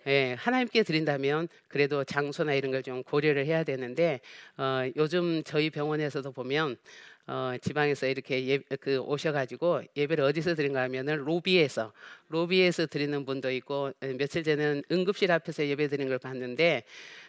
예, 0.07 0.35
하나님께 0.39 0.83
드린다면 0.83 1.49
그래도 1.69 2.05
장소나 2.05 2.55
이런 2.55 2.71
걸 2.73 2.81
좀 2.83 3.03
고려를 3.03 3.45
해야 3.45 3.65
되는데 3.65 4.21
어, 4.57 4.89
요즘 4.97 5.43
저희 5.45 5.69
병원에서도 5.69 6.33
보면 6.33 6.79
어, 7.27 7.53
지방에서 7.61 8.07
이렇게 8.07 8.47
예, 8.49 8.59
그 8.81 8.99
오셔가지고 8.99 9.83
예배를 9.97 10.25
어디서 10.25 10.55
드린가 10.55 10.83
하면은 10.83 11.17
로비에서 11.19 11.93
로비에서 12.29 12.87
드리는 12.87 13.25
분도 13.25 13.51
있고 13.51 13.93
예, 14.03 14.13
며칠 14.15 14.43
전에는 14.43 14.83
응급실 14.91 15.31
앞에서 15.31 15.67
예배 15.67 15.89
드리는 15.89 16.09
걸 16.09 16.19
봤는데 16.19 16.83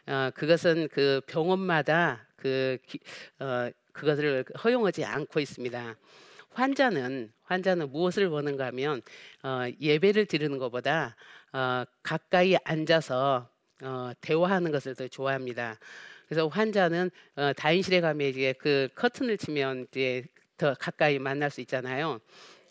어, 0.07 0.29
그것은 0.33 0.87
그 0.91 1.21
병원마다 1.27 2.27
그 2.35 2.77
기, 2.87 2.99
어, 3.39 3.69
그것을 3.93 4.45
허용하지 4.63 5.05
않고 5.05 5.39
있습니다. 5.39 5.95
환자는 6.53 7.31
환자는 7.43 7.91
무엇을 7.91 8.27
원하는가 8.27 8.67
하면 8.67 9.01
어, 9.43 9.65
예배를 9.79 10.25
드리는 10.25 10.57
것보다 10.57 11.15
어, 11.53 11.83
가까이 12.01 12.55
앉아서 12.63 13.49
어, 13.81 14.11
대화하는 14.21 14.71
것을 14.71 14.95
더 14.95 15.07
좋아합니다. 15.07 15.77
그래서 16.27 16.47
환자는 16.47 17.11
어, 17.35 17.51
다인실에 17.53 18.01
가면 18.01 18.27
이제 18.27 18.53
그 18.59 18.89
커튼을 18.95 19.37
치면 19.37 19.87
이제 19.91 20.23
더 20.57 20.73
가까이 20.75 21.19
만날 21.19 21.49
수 21.49 21.61
있잖아요. 21.61 22.19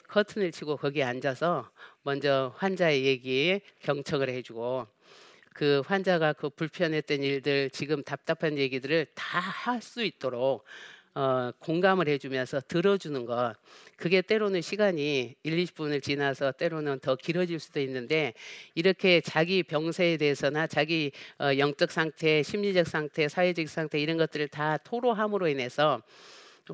커튼을 0.08 0.52
치고 0.52 0.76
거기에 0.76 1.04
앉아서 1.04 1.70
먼저 2.02 2.54
환자의 2.56 3.04
얘기에 3.04 3.60
경청을 3.80 4.28
해주고 4.28 4.86
그 5.54 5.82
환자가 5.86 6.32
그 6.34 6.48
불편했던 6.50 7.22
일들 7.22 7.70
지금 7.70 8.02
답답한 8.02 8.56
얘기들을 8.58 9.06
다 9.14 9.40
할 9.40 9.82
수 9.82 10.02
있도록 10.02 10.64
어, 11.20 11.52
공감을 11.58 12.08
해주면서 12.08 12.62
들어주는 12.66 13.26
것 13.26 13.52
그게 13.96 14.22
때로는 14.22 14.62
시간이 14.62 15.34
1, 15.42 15.64
20분을 15.64 16.02
지나서 16.02 16.52
때로는 16.52 17.00
더 17.00 17.14
길어질 17.14 17.60
수도 17.60 17.78
있는데 17.80 18.32
이렇게 18.74 19.20
자기 19.20 19.62
병세에 19.62 20.16
대해서나 20.16 20.66
자기 20.66 21.12
어, 21.38 21.58
영적 21.58 21.90
상태, 21.90 22.42
심리적 22.42 22.86
상태, 22.86 23.28
사회적 23.28 23.68
상태 23.68 24.00
이런 24.00 24.16
것들을 24.16 24.48
다 24.48 24.78
토로함으로 24.78 25.48
인해서 25.48 26.00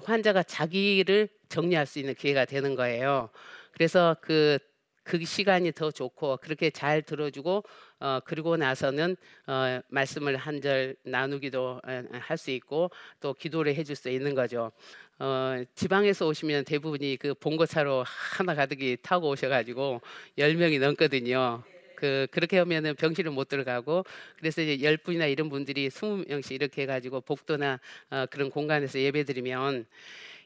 환자가 0.00 0.44
자기를 0.44 1.28
정리할 1.48 1.84
수 1.84 1.98
있는 1.98 2.14
기회가 2.14 2.44
되는 2.44 2.76
거예요. 2.76 3.30
그래서 3.72 4.16
그그 4.20 5.24
시간이 5.24 5.72
더 5.72 5.90
좋고 5.90 6.36
그렇게 6.36 6.70
잘 6.70 7.02
들어주고 7.02 7.64
어, 8.00 8.20
그리고 8.24 8.56
나서는 8.56 9.16
어, 9.46 9.80
말씀을 9.88 10.36
한 10.36 10.60
절 10.60 10.96
나누기도 11.02 11.80
어, 11.86 12.02
할수 12.12 12.50
있고 12.50 12.90
또 13.20 13.34
기도를 13.34 13.74
해줄 13.74 13.94
수 13.96 14.08
있는 14.10 14.34
거죠. 14.34 14.72
어, 15.18 15.62
지방에서 15.74 16.26
오시면 16.26 16.64
대부분이 16.64 17.16
그 17.18 17.34
봉고차로 17.34 18.04
하나 18.06 18.54
가득이 18.54 18.98
타고 19.02 19.28
오셔가지고 19.30 20.00
열 20.38 20.54
명이 20.54 20.78
넘거든요. 20.78 21.62
그 21.94 22.26
그렇게 22.30 22.58
하면은 22.58 22.94
병실을 22.94 23.30
못 23.30 23.48
들어가고 23.48 24.04
그래서 24.38 24.60
이제 24.60 24.82
열 24.84 24.98
분이나 24.98 25.26
이런 25.26 25.48
분들이 25.48 25.88
스무 25.88 26.24
명씩 26.28 26.52
이렇게 26.52 26.82
해가지고 26.82 27.22
복도나 27.22 27.80
어, 28.10 28.26
그런 28.30 28.50
공간에서 28.50 28.98
예배드리면 28.98 29.86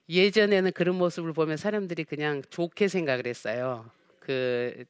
예전에는 0.09 0.73
그런 0.73 0.97
모습을 0.97 1.33
보면 1.33 1.57
사람들이 1.57 2.05
그냥 2.05 2.43
좋게 2.51 2.89
생각을 2.89 3.27
했어요. 3.27 3.91
그 4.19 4.85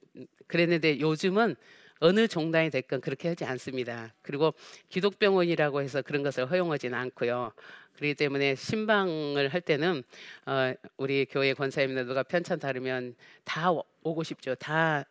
그랬는데 0.47 1.01
요즘은 1.01 1.57
어느 2.01 2.27
종단이 2.27 2.71
됐건 2.71 3.01
그렇게 3.01 3.29
하지 3.29 3.45
않습니다. 3.45 4.15
그리고 4.23 4.55
기독병원이라고 4.89 5.83
해서 5.83 6.03
그런 6.03 6.23
것을 6.23 6.51
허용하지는 6.51 6.99
않고요. 6.99 7.53
그렇기 7.95 8.15
때문에 8.15 8.55
신방을 8.55 9.49
할 9.49 9.61
때는 9.61 10.03
어, 10.47 10.73
우리 10.97 11.27
교회 11.27 11.53
권사님들 11.53 12.07
누가 12.07 12.23
편찬 12.23 12.59
다르면 12.59 13.15
다 13.45 13.71
오고 14.03 14.23
싶죠. 14.23 14.55
다 14.55 15.05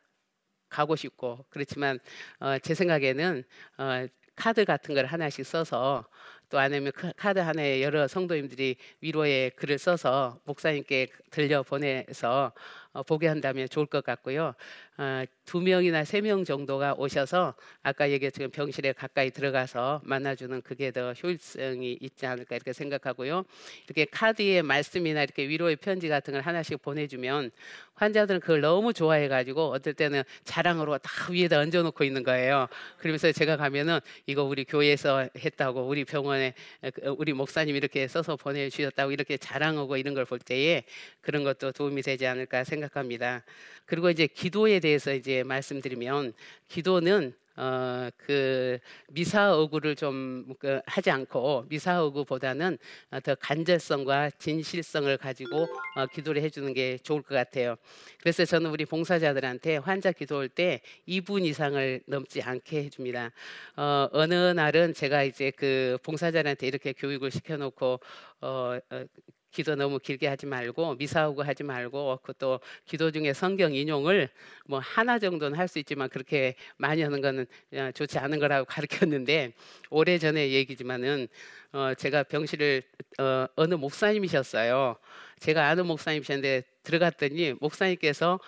가고 0.67 0.96
싶고 0.96 1.46
그렇지만 1.50 2.00
어, 2.39 2.58
제 2.58 2.74
생각에는 2.74 3.43
어, 3.77 4.08
카드 4.36 4.65
같은 4.65 4.96
걸 4.96 5.05
하나씩 5.05 5.46
써서 5.46 6.05
또 6.50 6.58
아니면 6.58 6.91
그 6.96 7.12
카드 7.15 7.38
하나에 7.38 7.84
여러 7.84 8.08
성도님들이 8.08 8.77
위로의 9.01 9.51
글을 9.51 9.77
써서 9.77 10.39
목사님께 10.46 11.10
들려 11.29 11.62
보내서 11.62 12.51
어, 12.88 12.88
보게 13.08 13.27
한다면 13.27 13.67
좋을 13.69 13.86
것 13.86 14.03
같고요. 14.03 14.53
어, 14.98 15.24
두 15.46 15.62
명이나 15.62 16.03
세 16.03 16.22
명 16.22 16.43
정도가 16.43 16.96
오셔서 16.98 17.55
아까 17.84 18.10
얘기했지만 18.12 18.51
병실에 18.51 18.91
가까이 18.93 19.31
들어가서 19.31 20.01
만나주는 20.03 20.62
그게 20.62 20.91
더 20.91 21.13
효율성이 21.13 21.98
있지 22.01 22.25
않을까 22.25 22.55
이렇게 22.55 22.74
생각하고요. 22.74 23.43
이렇게 23.86 24.05
카드에 24.05 24.62
말씀이나 24.62 25.24
이렇게 25.24 25.48
위로의 25.48 25.75
편지 25.77 26.10
같은 26.10 26.34
걸 26.34 26.41
하나씩 26.41 26.81
보내주면 26.81 27.51
환자들은 27.96 28.39
그걸 28.39 28.62
너무 28.62 28.93
좋아해가지고 28.93 29.72
어떨 29.72 29.93
때는 29.93 30.24
자랑으로 30.46 30.98
다 31.00 31.31
위에다 31.31 31.60
얹어놓고 31.60 32.03
있는 32.03 32.24
거예요. 32.24 32.67
그러면서 32.98 33.31
제가 33.31 33.58
가면은 33.58 34.00
이거 34.25 34.43
우리 34.43 34.63
교회에서 34.63 35.27
했다고 35.38 35.86
우리 35.88 36.05
병원에 36.05 36.53
그, 36.93 37.15
우리 37.17 37.34
목사님 37.34 37.75
이렇게 37.75 38.08
써서 38.08 38.36
보내주셨다고 38.38 39.12
이렇게 39.12 39.38
자랑하고 39.38 39.98
이런 39.98 40.13
걸 40.13 40.25
볼 40.29 40.38
때에 40.38 40.84
그런 41.22 41.43
것도 41.43 41.72
도움이 41.72 42.01
되지 42.03 42.27
않을까 42.27 42.63
생각 42.63 42.79
합니다. 42.94 43.44
그리고 43.86 44.10
이제 44.10 44.28
기도에 44.28 44.80
대해서 44.80 45.14
이제 45.14 45.44
말씀드리면 45.44 46.34
기도는 46.68 47.34
어, 47.60 48.10
그 48.16 48.80
미사오구를 49.10 49.98
좀그 49.98 50.80
하지 50.86 51.12
않고 51.12 51.66
미사오구보다는 51.68 52.78
어, 53.12 53.20
더 53.20 53.36
간절성과 53.36 54.30
진실성을 54.38 55.18
가지고 55.18 55.68
어, 55.96 56.06
기도를 56.08 56.42
해주는 56.42 56.74
게 56.74 56.98
좋을 57.00 57.22
것 57.22 57.36
같아요. 57.36 57.76
그래서 58.22 58.46
저는 58.46 58.72
우리 58.72 58.86
봉사자들한테 58.86 59.76
환자 59.76 60.14
기도할 60.14 60.48
때 60.48 60.80
2분 61.06 61.44
이상을 61.46 62.04
넘지 62.08 62.42
않게 62.42 62.86
해줍니다. 62.86 63.32
어, 63.76 64.08
어느 64.14 64.34
날은 64.34 64.94
제가 64.94 65.24
이제 65.24 65.52
그 65.52 65.98
봉사자들한테 66.04 66.66
이렇게 66.66 66.94
교육을 66.94 67.30
시켜놓고 67.30 68.00
어, 68.40 68.80
어, 68.90 69.06
기도 69.51 69.75
너무 69.75 70.00
길게 70.00 70.27
하지 70.27 70.46
말고 70.46 70.96
미사오고 70.96 71.44
하지 71.44 71.63
말고 71.63 72.20
그것도 72.24 72.60
기도 72.86 73.12
중에 73.12 73.34
성경 73.34 73.74
인용을 73.74 74.29
뭐 74.68 74.79
하나 74.79 75.18
정도는 75.20 75.58
할 75.58 75.70
수 75.70 75.77
있지만 75.79 76.10
그렇게 76.10 76.56
많이 76.77 77.01
하는 77.03 77.22
거는 77.22 77.46
좋지 77.94 78.18
않은 78.18 78.39
거라고 78.39 78.65
가르쳤는데 79.13 79.53
오래 79.91 80.18
전에 80.18 80.50
얘기지만은 80.51 81.27
어 81.72 81.94
제가 81.94 82.24
병실을 82.24 82.82
어 83.20 83.46
어느 83.56 83.75
목사님이셨어요. 83.75 84.96
제가 85.39 85.68
아는 85.70 85.86
목사님이셨는데 85.86 86.63
들어갔더니 86.84 87.53
목사님께서 87.60 88.39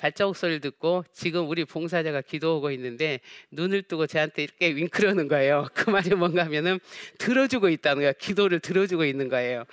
발자국 0.00 0.34
소리를 0.34 0.60
듣고 0.60 1.04
지금 1.12 1.50
우리 1.50 1.66
봉사자가 1.66 2.22
기도하고 2.22 2.70
있는데 2.70 3.20
눈을 3.50 3.82
뜨고 3.82 4.06
저한테 4.06 4.44
이렇게 4.44 4.74
윙크러는 4.74 5.28
거예요. 5.28 5.66
그 5.74 5.90
말이 5.90 6.14
뭔가 6.14 6.44
하면은 6.46 6.80
들어주고 7.18 7.68
있다는 7.68 8.00
거예요. 8.00 8.12
기도를 8.18 8.60
들어주고 8.60 9.04
있는 9.04 9.28
거예요. 9.28 9.64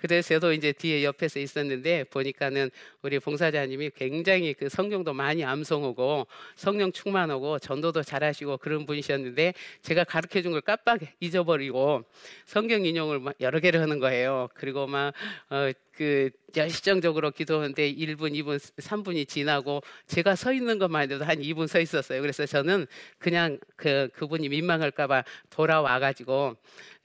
그래서 0.00 0.34
저도 0.34 0.52
이제 0.52 0.72
뒤에 0.72 1.04
옆에서 1.04 1.38
있었는데 1.38 2.04
보니까는 2.04 2.70
우리 3.02 3.18
봉사자님이 3.20 3.90
굉장히 3.96 4.54
그 4.54 4.68
성경도 4.68 5.12
많이 5.12 5.44
암송하고 5.44 6.26
성령 6.56 6.90
충만하고 6.90 7.58
전도도 7.60 8.02
잘하시고 8.02 8.58
그런 8.58 8.86
분이셨는데 8.86 9.54
제가 9.82 10.02
가르쳐 10.04 10.42
준 10.42 10.50
걸 10.50 10.60
깜빡 10.62 11.00
잊어버리고 11.20 12.04
성경 12.44 12.84
인용을 12.84 13.20
여러 13.40 13.60
개를 13.60 13.80
하는 13.80 13.98
거예요. 14.00 14.48
그리고 14.54 14.86
막 14.86 15.12
어, 15.50 15.70
그 15.96 16.30
열시정적으로 16.54 17.30
기도하는데 17.30 17.94
1분, 17.94 18.32
2분, 18.34 18.58
3분이 18.58 19.26
지나고 19.26 19.82
제가 20.06 20.36
서 20.36 20.52
있는 20.52 20.78
것만 20.78 21.10
해도 21.10 21.24
한 21.24 21.38
2분 21.40 21.66
서 21.66 21.80
있었어요. 21.80 22.20
그래서 22.20 22.44
저는 22.44 22.86
그냥 23.18 23.58
그 23.76 24.08
그분이 24.14 24.48
민망할까봐 24.50 25.24
돌아와 25.50 25.98
가지고 25.98 26.56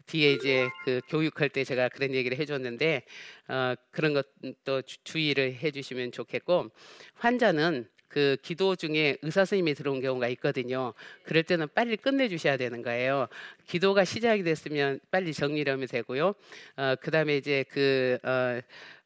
뒤에 0.08 0.34
이제 0.34 0.68
그 0.84 1.00
교육할 1.08 1.50
때 1.50 1.64
제가 1.64 1.88
그런 1.90 2.14
얘기를 2.14 2.38
해줬는데 2.38 3.04
어, 3.48 3.76
그런 3.92 4.14
것도 4.14 4.82
주의를 5.04 5.54
해주시면 5.54 6.12
좋겠고 6.12 6.70
환자는 7.16 7.88
그 8.12 8.36
기도 8.42 8.76
중에 8.76 9.18
의사 9.22 9.42
선생님이 9.46 9.74
들어온 9.74 10.02
경우가 10.02 10.28
있거든요. 10.30 10.94
그럴 11.24 11.44
때는 11.44 11.68
빨리 11.74 11.96
끝내 11.96 12.28
주셔야 12.28 12.58
되는 12.58 12.82
거예요. 12.82 13.28
기도가 13.68 14.04
시작이 14.04 14.44
됐으면 14.44 15.00
빨리 15.10 15.34
정리를 15.34 15.72
하면 15.72 15.88
되고요. 15.88 16.36
어, 16.76 16.96
그 17.00 17.10
다음에 17.10 17.38
이제 17.38 17.64
그 17.70 18.18
어, 18.24 18.60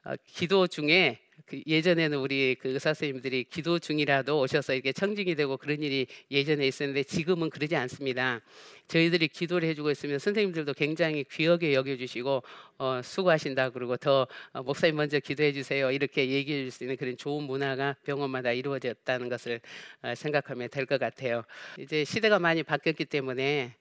어, 0.05 0.15
기도 0.25 0.67
중에 0.67 1.19
그 1.45 1.61
예전에는 1.67 2.17
우리 2.17 2.55
그 2.59 2.69
의사 2.69 2.93
선생님들이 2.93 3.43
기도 3.45 3.77
중이라도 3.77 4.39
오셔서 4.39 4.73
이렇게 4.73 4.91
청진이 4.91 5.35
되고 5.35 5.57
그런 5.57 5.81
일이 5.83 6.07
예전에 6.31 6.65
있었는데 6.67 7.03
지금은 7.03 7.49
그러지 7.49 7.75
않습니다. 7.75 8.41
저희들이 8.87 9.27
기도를 9.27 9.67
해주고 9.69 9.91
있으면 9.91 10.19
선생님들도 10.19 10.73
굉장히 10.73 11.23
귀하게 11.29 11.73
여겨주시고 11.73 12.43
어, 12.77 13.01
수고하신다 13.03 13.71
그러고 13.71 13.97
더 13.97 14.27
어, 14.53 14.63
목사님 14.63 14.95
먼저 14.95 15.19
기도해 15.19 15.53
주세요 15.53 15.91
이렇게 15.91 16.29
얘기해 16.29 16.61
줄 16.63 16.71
수 16.71 16.83
있는 16.83 16.95
그런 16.97 17.15
좋은 17.17 17.43
문화가 17.43 17.95
병원마다 18.03 18.51
이루어졌다는 18.51 19.29
것을 19.29 19.61
어, 20.03 20.15
생각하면 20.15 20.69
될 20.69 20.85
것 20.85 20.99
같아요. 20.99 21.43
이제 21.79 22.03
시대가 22.05 22.39
많이 22.39 22.63
바뀌었기 22.63 23.05
때문에 23.05 23.75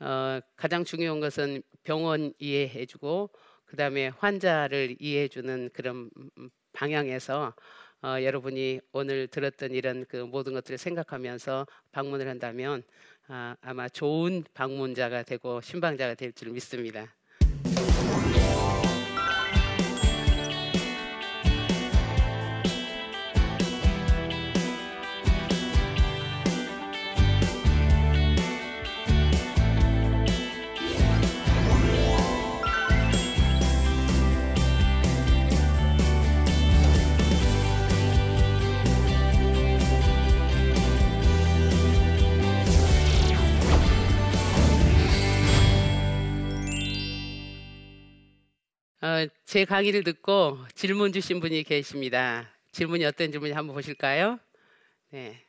어, 0.00 0.40
가장 0.56 0.84
중요한 0.84 1.20
것은 1.20 1.62
병원 1.84 2.32
이해해주고 2.38 3.30
그 3.64 3.76
다음에 3.76 4.08
환자를 4.18 4.96
이해해주는 5.00 5.70
그런 5.72 6.10
방향에서 6.76 7.54
어, 8.02 8.22
여러분이 8.22 8.80
오늘 8.92 9.26
들었던 9.28 9.72
이런 9.72 10.04
그 10.06 10.18
모든 10.18 10.52
것들을 10.54 10.78
생각하면서 10.78 11.66
방문을 11.92 12.28
한다면 12.28 12.82
아, 13.28 13.56
아마 13.62 13.88
좋은 13.88 14.44
방문자가 14.54 15.22
되고 15.24 15.60
신방자가 15.62 16.14
될 16.14 16.32
줄 16.32 16.50
믿습니다. 16.52 17.15
어, 49.06 49.24
제 49.44 49.64
강의를 49.64 50.02
듣고 50.02 50.58
질문 50.74 51.12
주신 51.12 51.38
분이 51.38 51.62
계십니다. 51.62 52.50
질문이 52.72 53.04
어떤 53.04 53.30
질문이 53.30 53.52
한번 53.52 53.76
보실까요? 53.76 54.40
네. 55.10 55.46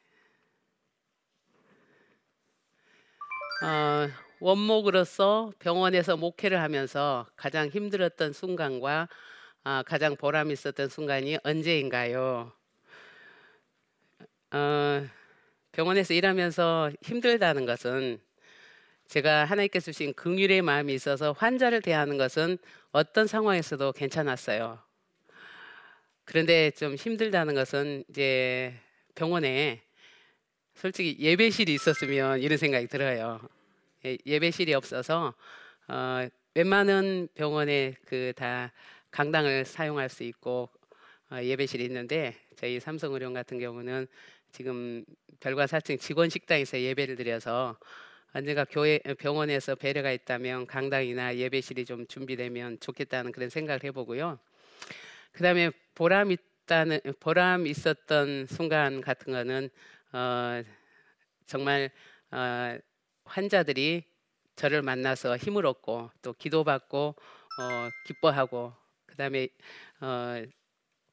어, 3.64 4.08
원목으로서 4.40 5.54
병원에서 5.58 6.18
목회를 6.18 6.62
하면서 6.62 7.26
가장 7.36 7.70
힘들었던 7.70 8.32
순간과 8.32 9.10
어, 9.64 9.82
가장 9.88 10.16
보람 10.16 10.52
있었던 10.52 10.90
순간이 10.90 11.40
언제인가요? 11.44 12.52
어, 14.52 15.08
병원에서 15.72 16.14
일하면서 16.14 16.92
힘들다는 17.02 17.66
것은 17.66 18.20
제가 19.08 19.46
하나님께서 19.46 19.92
주신 19.92 20.14
긍휼의 20.14 20.62
마음이 20.62 20.94
있어서 20.94 21.32
환자를 21.32 21.82
대하는 21.82 22.18
것은 22.18 22.58
어떤 22.92 23.28
상황에서도 23.28 23.94
괜찮았어요. 23.94 24.80
그런데 26.26 26.72
좀 26.72 26.96
힘들다는 26.96 27.56
것은 27.56 28.04
이제 28.10 28.74
병원에 29.16 29.82
솔직히 30.76 31.16
예배실이 31.20 31.74
있었으면 31.74 32.42
이런 32.42 32.58
생각이 32.58 32.88
들어요. 32.88 33.40
예, 34.06 34.18
예배실이 34.26 34.74
없어서 34.74 35.34
어, 35.88 36.28
웬만한 36.54 37.30
병원에 37.34 37.96
그 38.06 38.34
다 38.36 38.72
강당을 39.12 39.66
사용할 39.66 40.10
수 40.10 40.24
있고 40.24 40.70
어, 41.32 41.42
예배실이 41.42 41.84
있는데 41.86 42.36
저희 42.56 42.80
삼성의료원 42.80 43.34
같은 43.34 43.58
경우는 43.60 44.08
지금 44.52 45.04
별과 45.40 45.66
사층 45.68 45.98
직원 45.98 46.30
식당에서 46.30 46.80
예배를 46.80 47.16
드려서 47.16 47.78
언젠가 48.34 48.66
교회 48.66 49.00
병원에서 49.00 49.76
배려가 49.76 50.12
있다면 50.12 50.68
강당이나 50.68 51.36
예배실이 51.38 51.86
좀 51.86 52.06
준비되면 52.08 52.80
좋겠다는 52.80 53.32
그런 53.32 53.50
생각을 53.50 53.84
해보고요. 53.84 54.40
그다음에 55.32 55.72
보람 55.96 56.32
있다는 56.32 57.00
보람 57.20 57.66
있었던 57.68 58.48
순간 58.48 59.02
같은 59.02 59.34
거는 59.34 59.70
어, 60.12 60.64
정말 61.46 61.90
어, 62.32 62.78
환자들이 63.26 64.04
저를 64.56 64.82
만나서 64.82 65.38
힘을 65.38 65.66
얻고 65.66 66.12
또 66.22 66.34
기도받고 66.34 67.16
어, 67.60 67.90
기뻐하고 68.06 68.74
그다음에 69.06 69.48
어, 70.02 70.44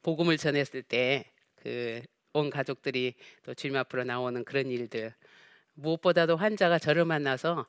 복음을 0.02 0.36
전했을 0.36 0.82
때 0.82 1.30
그 1.62 2.02
온 2.36 2.50
가족들이 2.50 3.14
또 3.44 3.54
주님 3.54 3.76
앞으로 3.76 4.02
나오는 4.02 4.44
그런 4.44 4.66
일들 4.66 5.14
무엇보다도 5.74 6.36
환자가 6.36 6.78
저를 6.78 7.04
만나서 7.04 7.66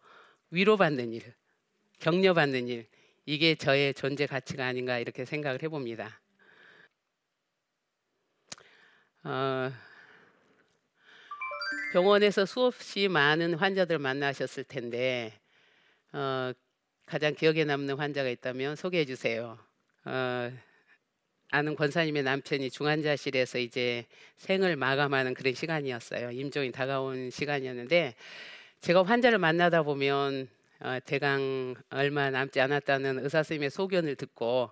위로받는 0.52 1.14
일, 1.14 1.34
격려받는 2.00 2.68
일, 2.68 2.88
이게 3.26 3.56
저의 3.56 3.94
존재 3.94 4.26
가치가 4.26 4.66
아닌가 4.66 5.00
이렇게 5.00 5.26
생각을 5.26 5.64
해봅니다. 5.64 6.22
어, 9.24 9.72
병원에서 11.94 12.46
수없이 12.46 13.08
많은 13.08 13.56
환자들 13.56 13.98
만나셨을 13.98 14.66
텐데 14.66 15.34
어, 16.14 16.52
가장 17.06 17.34
기억에 17.34 17.66
남는 17.66 17.96
환자가 17.98 18.30
있다면 18.30 18.76
소개해 18.76 19.06
주세요. 19.06 19.58
어, 20.06 20.52
아는 21.52 21.76
권사님의 21.76 22.24
남편이 22.24 22.70
중환자실에서 22.70 23.60
이제 23.60 24.06
생을 24.38 24.76
마감하는 24.76 25.34
그런 25.34 25.54
시간이었어요. 25.54 26.32
임종이 26.32 26.72
다가온 26.72 27.30
시간이었는데 27.30 28.16
제가 28.82 29.04
환자를 29.04 29.38
만나다 29.38 29.84
보면 29.84 30.48
어, 30.80 30.98
대강 31.06 31.76
얼마 31.90 32.30
남지 32.30 32.60
않았다는 32.60 33.20
의사 33.20 33.44
선생님의 33.44 33.70
소견을 33.70 34.16
듣고 34.16 34.72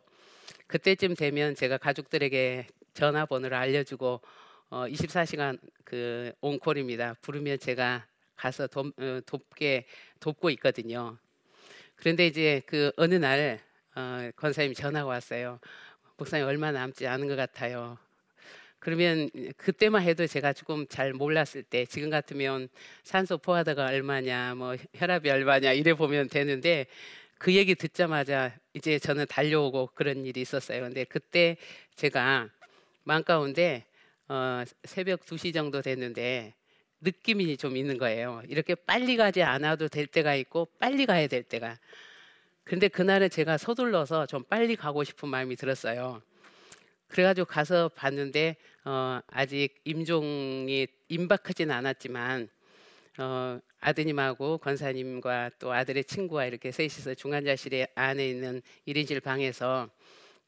그때쯤 0.68 1.16
되면 1.16 1.56
제가 1.56 1.78
가족들에게 1.78 2.68
전화번호를 2.94 3.56
알려주고 3.56 4.22
어, 4.70 4.86
24시간 4.88 5.60
그 5.86 6.34
온콜입니다. 6.42 7.16
부르면 7.22 7.60
제가 7.60 8.06
가서 8.36 8.68
돕, 8.68 8.88
어, 9.00 9.20
돕게 9.26 9.86
돕고 10.20 10.50
있거든요. 10.52 11.18
그런데 11.96 12.28
이제 12.28 12.62
그 12.66 12.92
어느 12.98 13.16
날 13.16 13.60
어, 13.96 14.30
권사님 14.36 14.74
전화가 14.74 15.06
왔어요. 15.06 15.60
목사님 16.24 16.48
얼마 16.48 16.72
남지 16.72 17.06
않은 17.06 17.28
것 17.28 17.36
같아요. 17.36 17.98
그러면 18.80 19.30
그때만 19.58 20.04
해도 20.04 20.26
제가 20.26 20.54
조금 20.54 20.88
잘 20.88 21.12
몰랐을 21.12 21.64
때 21.70 21.86
지금 21.86 22.10
같으면 22.10 22.70
산소 23.04 23.38
포화도가 23.38 23.88
얼마냐 23.88 24.56
뭐 24.56 24.78
혈압이 24.94 25.30
얼마냐 25.30 25.74
이래 25.74 25.94
보면 25.94 26.30
되는데 26.30 26.86
그 27.38 27.54
얘기 27.54 27.76
듣자마자 27.76 28.58
이제 28.74 29.00
저는 29.00 29.26
달려오고 29.28 29.90
그런 29.96 30.26
일이 30.26 30.40
있었어요. 30.40 30.84
근데 30.84 31.04
그때 31.04 31.58
제가 31.96 32.48
마음 33.04 33.24
가운데 33.26 33.84
어, 34.30 34.64
새벽 34.86 35.26
2시 35.26 35.54
정도 35.54 35.82
됐는데 35.82 36.54
느낌이 37.02 37.58
좀 37.58 37.76
있는 37.76 37.98
거예요. 37.98 38.42
이렇게 38.48 38.76
빨리 38.76 39.18
가지 39.18 39.44
않아도 39.44 39.90
될 39.90 40.08
때가 40.08 40.36
있고 40.36 40.70
빨리 40.80 41.06
가야 41.06 41.28
될 41.28 41.44
때가. 41.44 41.78
근데 42.64 42.88
그날은 42.88 43.30
제가 43.30 43.58
서둘러서 43.58 44.26
좀 44.26 44.44
빨리 44.44 44.76
가고 44.76 45.04
싶은 45.04 45.30
마음이 45.30 45.56
들었어요. 45.56 46.22
그래가지고 47.08 47.46
가서 47.46 47.90
봤는데 47.90 48.56
어, 48.86 49.20
아직 49.28 49.76
임종이 49.84 50.88
임박하진 51.10 51.72
않았지만 51.72 52.50
어, 53.20 53.60
아드님하고 53.80 54.58
권사님과 54.60 55.52
또 55.60 55.74
아들의 55.74 56.06
친구와 56.06 56.46
이렇게 56.46 56.72
셋이서 56.72 57.16
중환자실에 57.16 57.88
안에 57.96 58.28
있는 58.28 58.62
1인실 58.88 59.22
방에서 59.22 59.90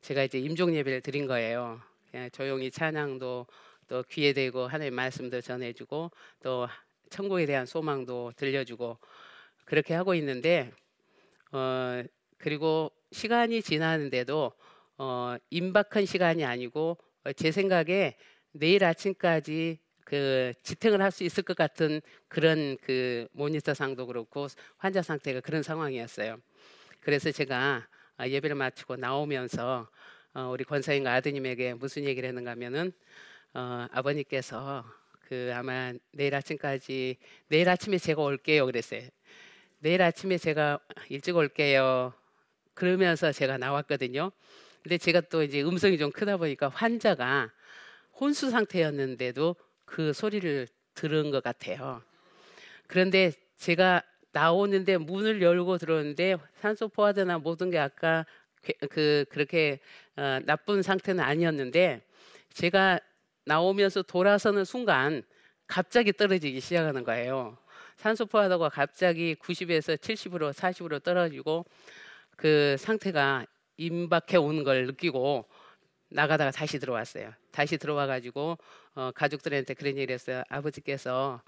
제가 0.01 0.23
이제 0.23 0.39
임종 0.39 0.73
예배를 0.75 1.01
드린 1.01 1.27
거예요. 1.27 1.81
그냥 2.09 2.31
조용히 2.31 2.71
찬양도 2.71 3.45
또 3.87 4.03
귀에 4.09 4.33
대고 4.33 4.67
하나님의 4.67 4.91
말씀도 4.91 5.41
전해주고 5.41 6.11
또 6.41 6.67
천국에 7.09 7.45
대한 7.45 7.65
소망도 7.65 8.31
들려주고 8.35 8.97
그렇게 9.65 9.93
하고 9.93 10.15
있는데 10.15 10.71
어 11.55 12.03
그리고 12.37 12.91
시간이 13.11 13.61
지나는데도 13.61 14.51
어 14.97 15.35
임박한 15.49 16.05
시간이 16.05 16.43
아니고 16.43 16.97
제 17.37 17.51
생각에 17.51 18.17
내일 18.51 18.83
아침까지 18.83 19.79
그 20.05 20.53
지탱을 20.63 21.01
할 21.01 21.11
수 21.11 21.23
있을 21.23 21.43
것 21.43 21.55
같은 21.55 22.01
그런 22.27 22.77
그 22.81 23.27
모니터상도 23.31 24.05
그렇고 24.05 24.47
환자 24.77 25.01
상태가 25.01 25.39
그런 25.39 25.63
상황이었어요. 25.63 26.37
그래서 26.99 27.31
제가 27.31 27.87
예배를 28.21 28.55
마치고 28.55 28.97
나오면서 28.97 29.89
어, 30.33 30.49
우리 30.51 30.65
권사님과 30.65 31.13
아드님에게 31.13 31.75
무슨 31.75 32.03
얘기를 32.03 32.27
했는가 32.27 32.51
하면은 32.51 32.91
어, 33.53 33.87
아버님께서 33.91 34.83
그 35.21 35.51
아마 35.55 35.93
내일 36.11 36.35
아침까지 36.35 37.17
내일 37.47 37.69
아침에 37.69 37.97
제가 37.97 38.21
올게요 38.21 38.65
그랬어요. 38.65 39.07
내일 39.79 40.01
아침에 40.01 40.37
제가 40.37 40.79
일찍 41.09 41.35
올게요. 41.35 42.13
그러면서 42.73 43.31
제가 43.31 43.57
나왔거든요. 43.57 44.31
근데 44.83 44.97
제가 44.97 45.21
또 45.21 45.43
이제 45.43 45.61
음성이 45.63 45.97
좀 45.97 46.11
크다 46.11 46.37
보니까 46.37 46.69
환자가 46.69 47.51
혼수 48.19 48.49
상태였는데도 48.49 49.55
그 49.85 50.13
소리를 50.13 50.67
들은 50.93 51.31
것 51.31 51.43
같아요. 51.43 52.01
그런데 52.87 53.31
제가 53.57 54.01
나오는데 54.31 54.97
문을 54.97 55.41
열고 55.41 55.77
들어오는데 55.77 56.37
산소 56.59 56.87
포화도나 56.87 57.39
모든 57.39 57.69
게 57.69 57.79
아까 57.79 58.25
그 58.89 59.25
그렇게 59.29 59.79
어, 60.17 60.39
나쁜 60.45 60.81
상태는 60.81 61.23
아니었는데 61.23 62.01
제가 62.53 62.99
나오면서 63.45 64.01
돌아서는 64.01 64.65
순간 64.65 65.23
갑자기 65.67 66.11
떨어지기 66.11 66.59
시작하는 66.59 67.03
거예요. 67.03 67.57
산소 67.95 68.25
포화도가 68.25 68.69
갑자기 68.69 69.35
90에서 69.35 69.97
70으로 69.97 70.53
40으로 70.53 71.01
떨어지고 71.01 71.65
그 72.35 72.75
상태가 72.77 73.45
임박해 73.77 74.37
오는 74.37 74.63
걸 74.63 74.85
느끼고 74.87 75.45
나가다가 76.09 76.51
다시 76.51 76.79
들어왔어요. 76.79 77.33
다시 77.51 77.77
들어와 77.77 78.05
가지고 78.05 78.57
어, 78.93 79.11
가족들한테 79.13 79.73
그런 79.73 79.97
얘기를 79.97 80.13
했어요. 80.13 80.43
아버지께서 80.49 81.41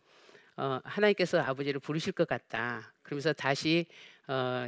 어, 0.57 0.79
하나님께서 0.83 1.39
아버지를 1.39 1.79
부르실 1.79 2.13
것 2.13 2.27
같다. 2.27 2.93
그러면서 3.03 3.33
다시 3.33 3.85
어, 4.27 4.67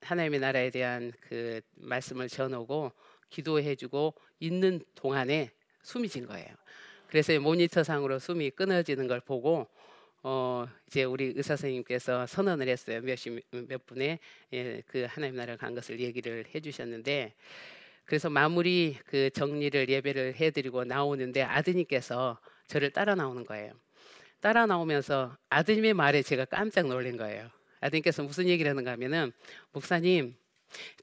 하나님의 0.00 0.40
나라에 0.40 0.70
대한 0.70 1.12
그 1.20 1.60
말씀을 1.76 2.28
전하고 2.28 2.92
기도해주고 3.30 4.14
있는 4.40 4.82
동안에 4.94 5.50
숨이 5.82 6.08
진 6.08 6.26
거예요. 6.26 6.48
그래서 7.08 7.38
모니터상으로 7.38 8.18
숨이 8.18 8.50
끊어지는 8.50 9.06
걸 9.06 9.20
보고 9.20 9.68
어 10.24 10.66
이제 10.86 11.04
우리 11.04 11.32
의사 11.34 11.56
선생님께서 11.56 12.26
선언을 12.26 12.68
했어요. 12.68 13.00
몇십 13.00 13.40
몇 13.50 13.86
분의 13.86 14.18
예, 14.52 14.82
그 14.86 15.06
하나님 15.08 15.36
나라 15.36 15.56
간 15.56 15.74
것을 15.74 15.98
얘기를 15.98 16.44
해주셨는데 16.54 17.34
그래서 18.04 18.30
마무리 18.30 18.96
그 19.06 19.30
정리를 19.30 19.88
예배를 19.88 20.36
해드리고 20.36 20.84
나오는데 20.84 21.42
아드님께서 21.42 22.38
저를 22.68 22.90
따라 22.90 23.14
나오는 23.14 23.44
거예요. 23.44 23.72
따라 24.40 24.66
나오면서 24.66 25.36
아드님의 25.50 25.94
말에 25.94 26.22
제가 26.22 26.44
깜짝 26.44 26.86
놀란 26.86 27.16
거예요. 27.16 27.48
아드님께서 27.80 28.22
무슨 28.22 28.48
얘기를 28.48 28.70
하는가 28.70 28.92
하면은 28.92 29.32
목사님 29.72 30.36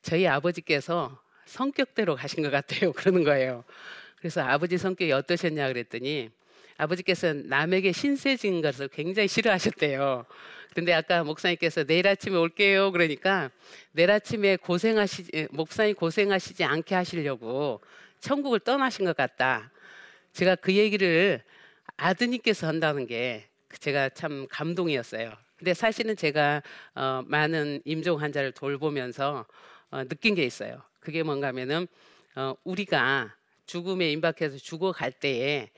저희 0.02 0.28
아버지께서 0.28 1.22
성격대로 1.46 2.16
가신 2.16 2.44
것 2.44 2.52
같아요. 2.52 2.92
그러는 2.94 3.24
거예요. 3.24 3.64
그래서 4.18 4.42
아버지 4.42 4.78
성격이 4.78 5.12
어떠셨냐 5.12 5.68
그랬더니 5.68 6.30
아버지께서 6.80 7.34
남에게 7.34 7.92
신세진 7.92 8.62
것을 8.62 8.88
굉장히 8.88 9.28
싫어하셨대요. 9.28 10.26
근데 10.74 10.94
아까 10.94 11.24
목사님께서 11.26 11.84
내일 11.84 12.08
아침에 12.08 12.38
올게요 12.38 12.92
그러니까 12.92 13.52
내일 13.92 14.12
아침에 14.12 14.56
고생하시지 14.56 15.50
목사님 15.52 15.96
고생하시지 15.96 16.64
않게 16.64 16.96
하시려고 16.96 17.82
천국을 18.22 18.62
떠나신 18.62 19.06
것 19.06 19.18
같다. 19.18 19.72
제가 20.32 20.56
그 20.56 20.74
얘기를 20.74 21.44
아드님께서 21.98 22.68
한다는 22.68 23.08
게 23.08 23.50
제가 23.80 24.10
참 24.10 24.48
감동이었어요. 24.50 25.34
근데 25.58 25.74
사실은 25.74 26.16
제가 26.16 26.64
어, 26.96 27.24
많은 27.26 27.82
임종 27.84 28.22
환자를 28.22 28.54
돌보면서 28.54 29.46
어, 29.92 30.04
느낀 30.06 30.34
게 30.34 30.46
있어요. 30.46 30.82
그게 31.02 31.24
뭔가 31.24 31.48
하면은 31.48 31.88
어, 32.36 32.56
우리가 32.64 33.36
죽음에 33.66 34.12
임박해서 34.14 34.58
죽어갈 34.58 35.12
때에 35.12 35.70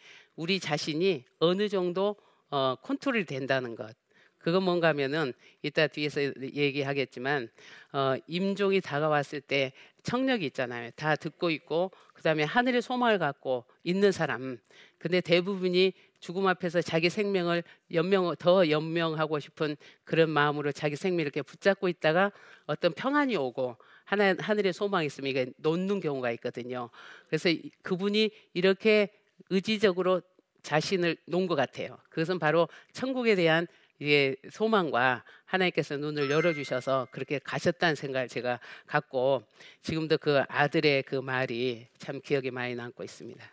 우리 0.41 0.60
자신이 0.60 1.23
어느 1.38 1.69
정도 1.69 2.15
어, 2.49 2.73
컨트롤이 2.82 3.25
된다는 3.25 3.75
것. 3.75 3.95
그건 4.39 4.63
뭔가 4.63 4.88
하면은 4.88 5.34
이따 5.62 5.86
뒤에서 5.86 6.19
얘기하겠지만 6.41 7.47
어, 7.93 8.15
임종이 8.25 8.82
다가왔을 8.82 9.39
때 9.39 9.71
청력이 10.01 10.47
있잖아요. 10.47 10.89
다 10.95 11.15
듣고 11.15 11.51
있고 11.51 11.91
그다음에 12.15 12.41
하늘의 12.41 12.82
소망을 12.82 13.19
갖고 13.19 13.65
있는 13.84 14.12
사람. 14.12 14.58
근데 14.97 15.21
대부분이 15.21 15.93
죽음 16.19 16.47
앞에서 16.47 16.82
자기 16.82 17.12
생명을 17.12 17.63
연명 17.93 18.36
더 18.38 18.67
연명하고 18.67 19.38
싶은 19.38 19.77
그런 20.04 20.32
마음으로 20.32 20.71
자기 20.71 20.95
생명 20.95 21.19
이렇게 21.21 21.43
붙잡고 21.43 21.88
있다가 21.88 22.32
어떤 22.65 22.93
평안이 22.93 23.36
오고 23.38 23.77
하나 24.06 24.34
하늘의 24.39 24.73
소망이 24.73 25.06
있으면 25.06 25.30
이게 25.30 25.54
놓는 25.58 25.99
경우가 25.99 26.32
있거든요. 26.32 26.89
그래서 27.27 27.49
그분이 27.84 28.32
이렇게 28.56 29.12
의지적으로 29.49 30.21
자신을 30.63 31.17
놓은 31.26 31.47
것 31.47 31.56
같아요. 31.56 31.97
그것은 32.10 32.39
바로 32.39 32.67
천국에 32.93 33.36
대한 33.36 33.67
이게 34.00 34.36
소망과 34.50 35.24
하나님께서 35.45 35.97
눈을 35.97 36.32
열어주셔서 36.32 37.10
그렇게 37.12 37.39
가셨다는 37.39 37.93
생각을 37.95 38.28
제가 38.28 38.60
갖고 38.88 39.43
지금도 39.84 40.17
그 40.17 40.41
아들의 40.47 41.04
그 41.04 41.15
말이 41.15 41.86
참 42.00 42.19
기억에 42.19 42.50
많이 42.50 42.74
남고 42.74 43.04
있습니다. 43.04 43.45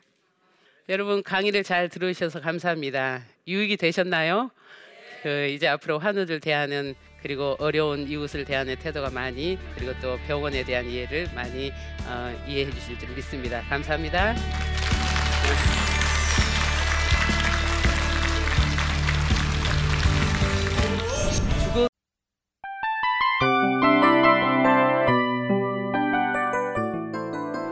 여러분 0.88 1.23
강의를 1.23 1.64
잘 1.64 1.90
들으셔서 1.90 2.40
감사합니다. 2.40 3.23
유익이 3.47 3.77
되셨나요? 3.77 4.51
그 5.23 5.49
이제 5.49 5.66
앞으로 5.68 5.99
환우들 5.99 6.40
대하는 6.40 6.94
그리고 7.21 7.57
어려운 7.59 8.09
이웃을 8.09 8.44
대하는 8.47 8.77
태도가 8.77 9.11
많이 9.11 9.59
그리고 9.75 9.92
또 10.01 10.16
병원에 10.27 10.64
대한 10.64 10.87
이해를 10.87 11.29
많이 11.35 11.71
어, 12.07 12.44
이해해 12.49 12.71
주실 12.71 12.99
줄 12.99 13.14
믿습니다. 13.14 13.61
감사합니다. 13.68 14.78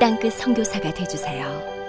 땅끝 0.00 0.32
선교사가 0.32 0.94
되주세요. 0.94 1.79